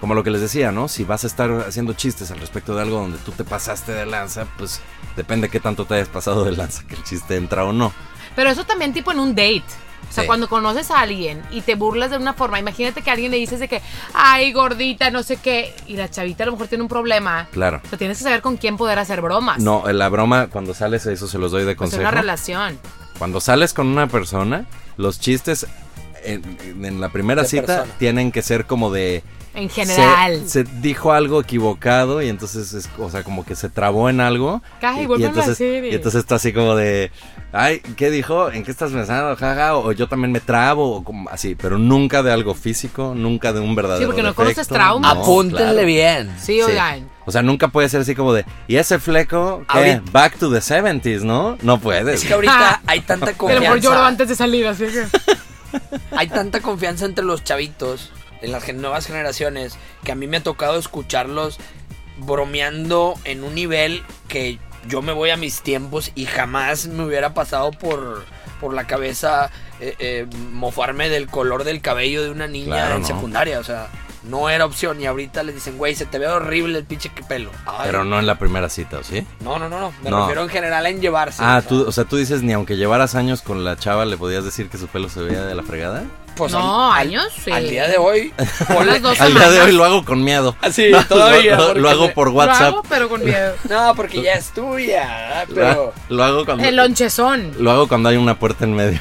[0.00, 0.88] como lo que les decía, ¿no?
[0.88, 4.06] Si vas a estar haciendo chistes al respecto de algo donde tú te pasaste de
[4.06, 4.80] lanza, pues
[5.16, 7.92] depende qué tanto te hayas pasado de lanza, que el chiste entra o no.
[8.36, 9.64] Pero eso también tipo en un date.
[10.08, 10.26] O sea, Sí.
[10.26, 13.36] cuando conoces a alguien y te burlas de una forma, imagínate que a alguien le
[13.36, 13.82] dices de que,
[14.14, 17.46] ay, gordita, no sé qué, y la chavita a lo mejor tiene un problema.
[17.52, 17.80] Claro.
[17.84, 19.58] Pero tienes que saber con quién poder hacer bromas.
[19.62, 22.00] No, la broma, cuando sales, eso se los doy de Pues consejo.
[22.02, 22.78] una relación.
[23.18, 24.64] Cuando sales con una persona,
[24.96, 25.66] los chistes
[26.24, 27.92] en, en la primera De cita persona.
[27.98, 29.22] tienen que ser como de...
[29.54, 30.42] En general.
[30.46, 34.20] Se, se dijo algo equivocado y entonces, es, o sea, como que se trabó en
[34.20, 34.62] algo.
[34.80, 37.10] Ay, y, y entonces, y entonces está así como de,
[37.50, 38.52] ay, ¿qué dijo?
[38.52, 39.34] ¿En qué estás pensando?
[39.34, 43.52] Jaja, o yo también me trabo, o como así, pero nunca de algo físico, nunca
[43.52, 45.12] de un verdadero Sí, porque no conoces traumas.
[45.16, 45.86] no, Apúntenle claro.
[45.86, 46.30] bien.
[46.38, 46.62] Sí, Sí.
[46.62, 47.08] oigan.
[47.24, 49.64] O sea, nunca puede ser así como de, ¿y ese fleco?
[49.72, 50.00] ¿Qué?
[50.12, 51.58] Back to the 70s, ¿no?
[51.62, 52.22] No puedes.
[52.22, 54.06] Es que ahorita hay tanta Que a lo mejor lloro confianza.
[54.06, 55.04] antes de salir, así que.
[56.12, 58.10] Hay tanta confianza entre los chavitos,
[58.40, 61.58] en las nuevas generaciones, que a mí me ha tocado escucharlos
[62.18, 67.34] bromeando en un nivel que yo me voy a mis tiempos y jamás me hubiera
[67.34, 68.24] pasado por,
[68.60, 69.50] por la cabeza
[69.80, 73.06] eh, eh, mofarme del color del cabello de una niña Claro, en no.
[73.06, 73.58] secundaria.
[73.60, 73.88] O sea,
[74.24, 75.00] no era opción.
[75.00, 77.50] Y ahorita les dicen, güey, se te ve horrible el pinche que pelo.
[77.66, 79.26] Ay, Pero no en la primera cita, ¿o sí?
[79.40, 79.92] no, no, no, no.
[80.02, 80.20] Me No.
[80.20, 81.42] refiero en general en llevarse.
[81.44, 84.04] Ah, o sea, tú, o sea, tú dices ni aunque llevaras años con la chava
[84.04, 86.04] le podías decir que su pelo se veía de la fregada.
[86.38, 87.50] Pues, No, al- años, sí.
[87.50, 88.32] Al día de hoy,
[88.86, 90.56] Las dos Al día de hoy lo hago con miedo.
[90.62, 92.62] Así, No, todavía, Lo, lo- porque lo hago por Lo WhatsApp.
[92.62, 93.54] hago, pero con miedo.
[93.68, 95.44] No, porque ya es tuya.
[95.54, 95.92] Pero.
[96.08, 96.64] Lo hago cuando.
[96.64, 97.52] El lonchezón.
[97.58, 99.00] Lo hago cuando hay una puerta en medio.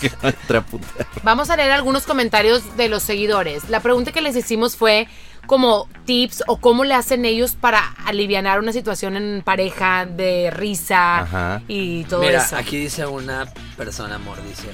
[0.00, 1.06] que no entre a putear.
[1.22, 3.68] Vamos a leer algunos comentarios de los seguidores.
[3.68, 5.08] La pregunta que les hicimos fue
[5.46, 11.18] como tips o cómo le hacen ellos para aliviar una situación en pareja de risa
[11.20, 11.62] Ajá.
[11.68, 12.56] y todo Mira, eso.
[12.56, 14.68] aquí dice una persona, amor, dice.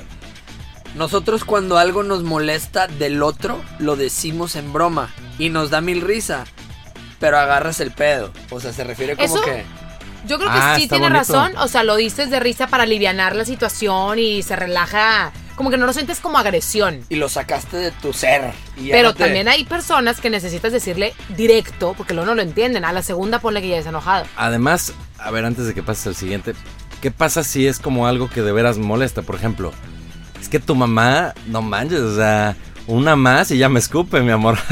[0.95, 6.01] Nosotros cuando algo nos molesta del otro, lo decimos en broma y nos da mil
[6.03, 6.45] risa.
[7.19, 8.31] Pero agarras el pedo.
[8.51, 9.65] O sea, se refiere como Eso- que.
[10.27, 11.19] Yo creo que Ah, sí tiene bonito.
[11.19, 11.57] razón.
[11.57, 15.33] O sea, lo dices de risa para aliviar la situación y se relaja.
[15.57, 17.05] Como que no lo sientes como agresión.
[17.09, 18.53] Y lo sacaste de tu ser.
[18.77, 22.43] y Pero no te- también hay personas que necesitas decirle directo, porque luego no lo
[22.43, 22.85] entienden.
[22.85, 24.25] A la segunda ponle que ya es enojado.
[24.37, 26.55] Además, a ver, antes de que pases al siguiente,
[27.01, 29.23] ¿qué pasa si es como algo que de veras molesta?
[29.23, 29.73] Por ejemplo,
[30.43, 32.55] es que tu mamá, no manches, o sea,
[32.87, 34.59] una más y ya me escupe, mi amor.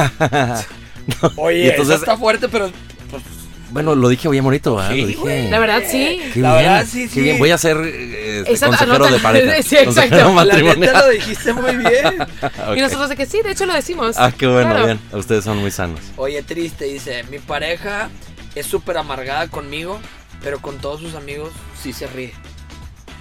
[1.22, 2.70] No, Oye, entonces, eso está fuerte, pero.
[3.10, 3.22] pues,
[3.70, 4.92] bueno, lo dije bien bonito, ¿verdad?
[4.92, 5.48] Sí, lo dije.
[5.50, 6.20] La verdad, sí.
[6.34, 7.20] Qué La bien, verdad, sí, qué sí.
[7.22, 7.38] bien.
[7.38, 9.62] Voy a ser eh, este, Esa consejero nota- de pareja.
[9.62, 9.84] Sí, exacto.
[9.86, 10.98] consejero La neta matrimonial.
[10.98, 12.26] lo dijiste muy bien.
[12.76, 14.16] Y nosotros de que sí, de hecho lo decimos.
[14.18, 14.84] Ah, qué bueno, Claro.
[14.86, 15.00] bien.
[15.12, 16.00] Ustedes son muy sanos.
[16.16, 18.10] Oye, triste, dice, mi pareja
[18.54, 19.98] es súper amargada conmigo,
[20.44, 21.50] pero con todos sus amigos
[21.82, 22.34] sí se ríe.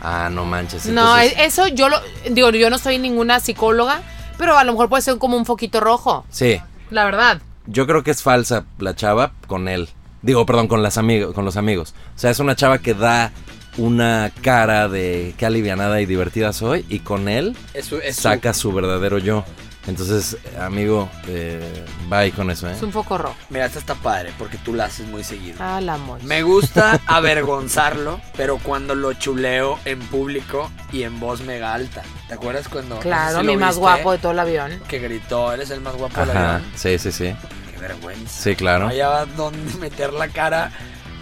[0.02, 0.86] Ah, no manches.
[0.88, 1.98] No, entonces- e- eso yo lo
[2.30, 4.02] digo, yo no soy ninguna psicóloga,
[4.38, 7.42] pero a lo mejor puede ser como un foquito rojo, Sí, la verdad.
[7.68, 9.90] yo creo que es falsa la chava con él.
[10.22, 11.94] Digo, perdón, con las amigos, con los amigos.
[12.16, 13.32] O sea, es una chava que da
[13.78, 18.24] una cara de qué alivianada y divertida soy y con él Es su- es su-
[18.24, 19.46] saca su verdadero yo.
[19.88, 22.74] Entonces, amigo, eh, bye con eso, ¿eh?
[22.74, 23.36] Es un foco rojo.
[23.50, 25.58] Mira, esta está padre porque tú la haces muy seguido.
[25.60, 25.98] Ah, la.
[26.24, 32.04] Me gusta avergonzarlo, pero cuando lo chuleo en público y en voz mega alta.
[32.28, 32.96] ¿Te acuerdas cuando...
[32.96, 34.80] no sé Claro, si mi lo más viste, guapo de todo el avión.
[34.88, 36.72] Que gritó, eres el más guapo del Ajá, avión.
[36.76, 37.36] sí, sí, sí.
[37.74, 38.44] Qué vergüenza.
[38.44, 38.86] Sí, claro.
[38.86, 40.72] No hallaba dónde meter la cara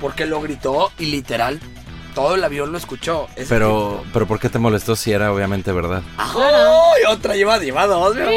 [0.01, 1.59] porque lo gritó y literal
[2.21, 3.27] todo el avión lo escuchó.
[3.35, 4.05] Ese Pero, tipo.
[4.13, 6.01] pero ¿por qué te molestó si era obviamente verdad?
[6.17, 7.03] ¡Ay!
[7.09, 8.33] Otra lleva, lleva dos, mi amor.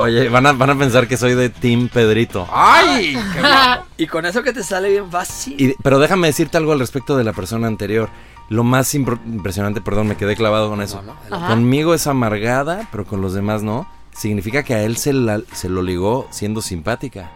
[0.00, 2.46] Oye, van a, van a pensar que soy de Team Pedrito.
[2.52, 3.14] ¡Ay!
[3.34, 3.84] qué guapo!
[3.96, 5.60] Y con eso que te sale bien fácil.
[5.60, 8.08] Y- pero déjame decirte algo al respecto de la persona anterior.
[8.48, 11.02] Lo más impresionante, perdón, me quedé clavado con eso.
[11.02, 11.48] No, no, Ajá.
[11.48, 13.88] Conmigo es amargada, pero con los demás no.
[14.14, 17.30] Significa que a él se, la- se lo ligó siendo simpática.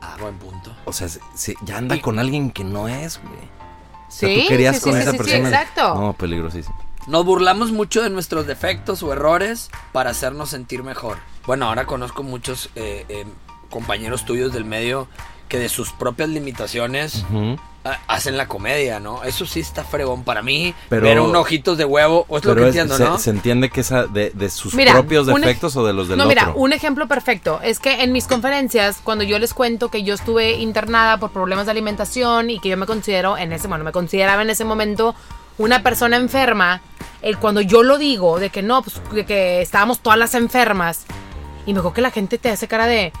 [0.00, 0.72] Ah, buen punto.
[0.84, 3.57] O sea, se- se- ya anda Y- con alguien que no es, güey.
[4.08, 5.48] O sea, Sí, tú querías sí, con sí, esa sí, sí, persona.
[5.48, 5.94] exacto.
[5.94, 6.76] No, peligrosísimo.
[7.06, 11.18] Nos burlamos mucho de nuestros defectos o errores para hacernos sentir mejor.
[11.46, 13.24] Bueno, ahora conozco muchos eh, eh,
[13.70, 15.08] compañeros tuyos del medio
[15.48, 17.24] que de sus propias limitaciones
[17.84, 19.24] ah, hacen la comedia, ¿no?
[19.24, 20.74] Eso sí está fregón para mí.
[20.88, 23.18] Pero- ver un ojitos de huevo, o es lo que es- entiendo, se, ¿no?
[23.18, 26.24] se entiende que es de, de sus Mira, propios defectos o de los del no,
[26.24, 26.28] otro.
[26.28, 30.14] mira, un ejemplo perfecto es que en mis conferencias, cuando yo les cuento que yo
[30.14, 33.92] estuve internada por problemas de alimentación y que yo me considero en ese, bueno, me
[33.92, 35.14] consideraba en ese momento
[35.56, 36.80] una persona enferma,
[37.22, 41.04] el, cuando yo lo digo de que no, pues de que estábamos todas las enfermas,
[41.66, 43.12] y me dijo que la gente te hace cara de...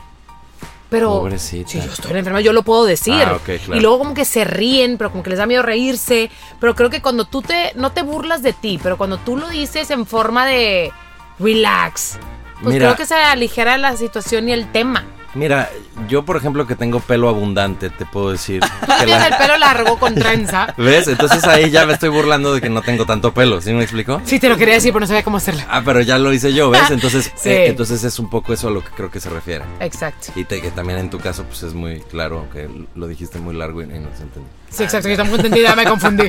[0.90, 1.68] Pero Pobrecita.
[1.68, 3.22] si yo estoy enferma, yo lo puedo decir.
[3.26, 3.76] Ah, claro.
[3.76, 6.30] Y luego como que se ríen, pero como que les da miedo reírse.
[6.60, 9.48] Pero creo que cuando tú te, no te burlas de ti, pero cuando tú lo
[9.48, 10.90] dices en forma de
[11.38, 12.18] relax,
[12.62, 12.86] pues Mira.
[12.86, 15.04] creo que se aligera la situación y el tema.
[15.34, 15.70] Mira,
[16.08, 18.60] yo por ejemplo que tengo pelo abundante, te puedo decir.
[18.80, 20.74] que Tienes el la- pelo largo con trenza.
[20.78, 21.06] ¿Ves?
[21.06, 24.22] Entonces ahí ya me estoy burlando de que no tengo tanto pelo, ¿sí me explico?
[24.24, 25.60] Sí, te lo quería decir, pero no sabía cómo hacerlo.
[25.68, 26.90] Ah, pero ya lo hice yo, ¿ves?
[26.90, 27.50] Entonces, Sí.
[27.50, 29.64] eh, entonces es un poco eso a lo que creo que se refiere.
[29.80, 30.32] Exacto.
[30.34, 33.54] Y te- que también en tu caso pues es muy claro, que lo dijiste muy
[33.54, 34.50] largo y, y no se entendió.
[34.70, 35.08] Sí, exacto.
[35.08, 36.28] Yo tampoco entendí, ya me confundí.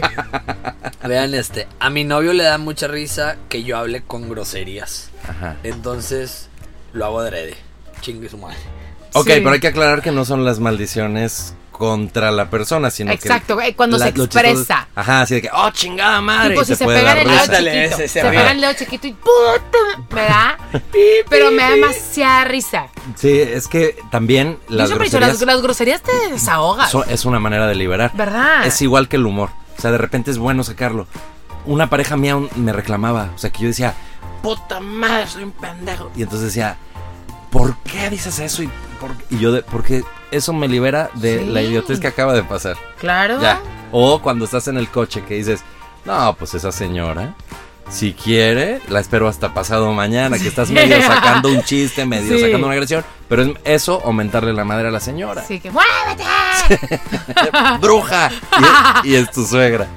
[1.08, 5.10] Vean este, a mi novio le da mucha risa que yo hable con groserías.
[5.28, 5.56] Ajá.
[5.64, 6.50] Entonces,
[6.94, 7.56] lo hago adrede.
[8.02, 8.58] Chingue su madre.
[9.14, 9.34] Ok, Sí.
[9.38, 13.68] pero hay que aclarar que no son las maldiciones contra la persona, sino Exacto, que...
[13.70, 14.90] eh, cuando se expresa.
[14.96, 16.50] Ajá, así de que, oh, chingada madre.
[16.50, 17.58] Tipo, y si se puede pega el dedo chiquito.
[17.70, 19.78] ese se se pega el dedo chiquito y ¡puta!
[20.14, 20.58] ¿Me da?
[21.30, 22.88] Pero me da demasiada risa.
[23.16, 26.92] Sí, es que también Yo las siempre he dicho, groserías las, las groserías te desahogas.
[26.92, 28.12] son- es una manera de liberar.
[28.14, 28.66] ¿Verdad?
[28.66, 29.50] Es igual que el humor.
[29.78, 31.08] O sea, de repente es bueno sacarlo.
[31.66, 33.30] Una pareja mía un- me reclamaba.
[33.36, 33.94] O sea, que yo decía,
[34.44, 36.12] puta madre, soy un pendejo.
[36.18, 36.76] Y entonces decía,
[37.52, 38.64] ¿por qué dices eso?
[38.64, 41.46] Y, por- y yo, de, porque eso me libera de Sí.
[41.46, 42.76] la idiotez que acaba de pasar.
[43.00, 43.42] Claro.
[43.42, 43.60] Ya.
[43.92, 45.62] O cuando estás en el coche que dices,
[46.06, 47.34] no, pues esa señora,
[47.90, 52.42] si quiere, la espero hasta pasado mañana, que estás medio sacando un chiste, medio Sí.
[52.44, 53.04] sacando una agresión.
[53.28, 55.42] Pero es eso o mentarle la madre a la señora.
[55.42, 56.24] Así que, ¡muévete!
[57.82, 58.30] ¡Bruja!
[59.04, 59.88] Y, y es tu suegra.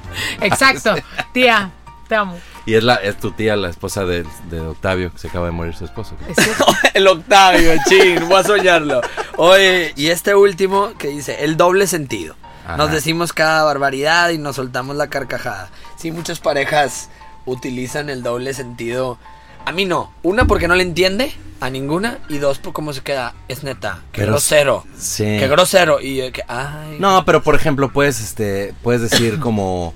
[0.40, 0.94] Exacto.
[1.32, 1.70] Tía,
[2.08, 2.36] te amo.
[2.64, 5.52] Y es la es tu tía, la esposa de, de Octavio, que se acaba de
[5.52, 6.14] morir su esposo.
[6.94, 9.00] El Octavio, chin, voy a soñarlo.
[9.36, 12.36] Oye, y este último que dice, el doble sentido.
[12.64, 12.76] Ajá.
[12.76, 15.70] Nos decimos cada barbaridad y nos soltamos la carcajada.
[15.96, 17.08] Sí, muchas parejas
[17.46, 19.18] utilizan el doble sentido.
[19.64, 20.12] A mí no.
[20.22, 22.18] Una porque no le entiende a ninguna.
[22.28, 23.34] Y dos por cómo se queda.
[23.48, 24.00] Es neta.
[24.12, 24.84] Qué Pero- grosero.
[24.96, 25.24] Sí.
[25.24, 26.00] Qué grosero.
[26.00, 26.98] Y que, ay.
[27.00, 29.92] No, pero por ejemplo, puedes, este, puedes decir como,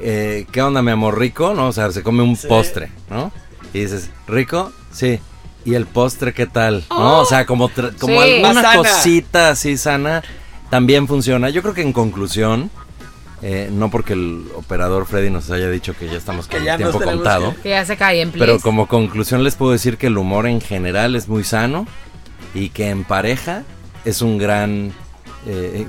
[0.00, 1.54] eh, ¿qué onda, mi amor rico?
[1.54, 1.68] ¿No?
[1.68, 2.46] O sea, se come un Sí.
[2.46, 3.32] postre, ¿no?
[3.72, 4.72] Y dices, ¿rico?
[4.92, 5.20] Sí.
[5.64, 6.84] ¿Y el postre qué tal?
[6.90, 7.20] ¿No?
[7.20, 8.34] O sea, como, como Sí.
[8.42, 10.22] alguna cosita así sana
[10.70, 11.50] también funciona.
[11.50, 12.70] Yo creo que en conclusión,
[13.42, 16.78] eh, no porque el operador Freddy nos haya dicho que ya estamos con ya el
[16.78, 17.54] tiempo contado.
[17.62, 20.60] Que ya se cae en Pero como conclusión les puedo decir que el humor en
[20.60, 21.86] general es muy sano
[22.54, 23.64] y que en pareja
[24.04, 24.92] es un gran
[25.46, 25.86] eh,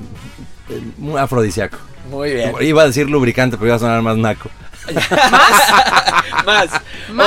[0.69, 1.77] eh, muy afrodisíaco.
[2.09, 2.53] Muy bien.
[2.61, 4.49] Iba a decir lubricante, pero iba a sonar más naco.
[6.45, 6.69] Más.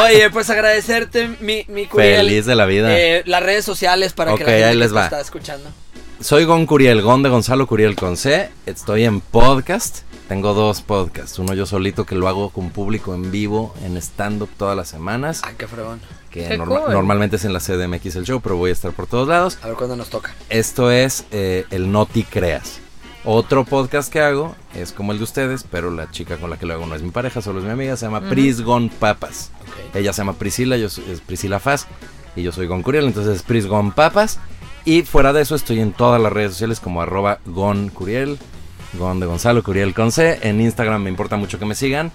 [0.04, 2.26] Oye, pues agradecerte, mi, mi Curiel.
[2.26, 2.96] Feliz de la vida.
[2.98, 5.04] Eh, las redes sociales para que la gente ahí les va.
[5.04, 5.70] está escuchando.
[6.20, 8.50] Soy Gon Curiel, Gon de Gonzalo Curiel con C.
[8.66, 9.98] Estoy en podcast.
[10.28, 11.38] Tengo dos podcasts.
[11.38, 15.42] Uno yo solito que lo hago con público en vivo, en stand-up todas las semanas.
[15.44, 16.00] Ay, qué fregón.
[16.30, 16.92] Que Qué norma- cool.
[16.92, 19.58] normalmente es en la CDMX el show, pero voy a estar por todos lados.
[19.62, 20.34] A ver cuándo nos toca.
[20.48, 22.80] Esto es eh, el Noti Creas.
[23.24, 26.66] Otro podcast que hago es como el de ustedes, pero la chica con la que
[26.66, 29.52] lo hago no es mi pareja, solo es mi amiga, se llama Pris Gon Papas.
[29.94, 31.86] Ella se llama Priscila, yo soy, es Priscila Faz
[32.34, 34.40] y yo soy Gon Curiel, entonces es Pris Gon Papas.
[34.84, 38.38] Y fuera de eso estoy en todas las redes sociales como arroba Gon Curiel,
[38.94, 40.40] Gon de Gonzalo Curiel con C.
[40.42, 42.10] En Instagram me importa mucho que me sigan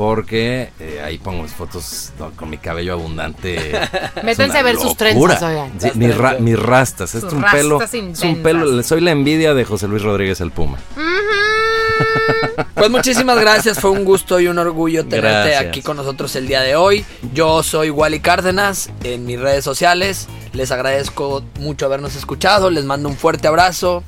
[0.00, 3.70] porque eh, ahí pongo mis fotos no, con mi cabello abundante.
[4.24, 5.72] Métanse a ver sus trenzas, oigan.
[5.78, 6.40] Sí, mis, ra- trenzas.
[6.40, 8.42] mis rastas, es Sus un pelo, rastas es un intensas.
[8.42, 10.78] pelo, soy la envidia de José Luis Rodríguez el Puma.
[12.74, 15.66] Pues muchísimas gracias, fue un gusto y un orgullo tenerte Gracias.
[15.66, 17.04] aquí con nosotros el día de hoy.
[17.34, 20.28] Yo soy Wally Cárdenas en mis redes sociales.
[20.54, 24.02] Les agradezco mucho habernos escuchado, les mando un fuerte abrazo.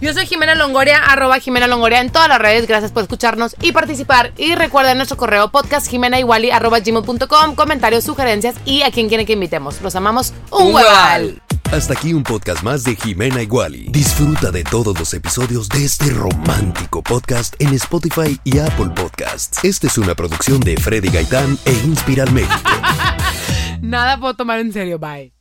[0.00, 2.66] Yo soy Jimena Longoria, arroba Jimena Longoria en todas las redes.
[2.66, 4.32] Gracias por escucharnos y participar.
[4.36, 9.34] Y recuerden nuestro correo podcast jimenaiguali arroba gmail.com, comentarios, sugerencias y a quien quieren que
[9.34, 9.80] invitemos.
[9.80, 10.32] Los amamos.
[10.50, 11.42] Un, hueval.
[11.72, 13.88] Hasta aquí un podcast más de Jimena Wally.
[13.90, 19.64] Disfruta de todos los episodios de este romántico podcast en Spotify y Apple Podcasts.
[19.64, 22.70] Esta es una producción de Freddy Gaitán e Inspiral México.
[23.80, 24.98] Nada puedo tomar en serio.
[24.98, 25.33] Bye.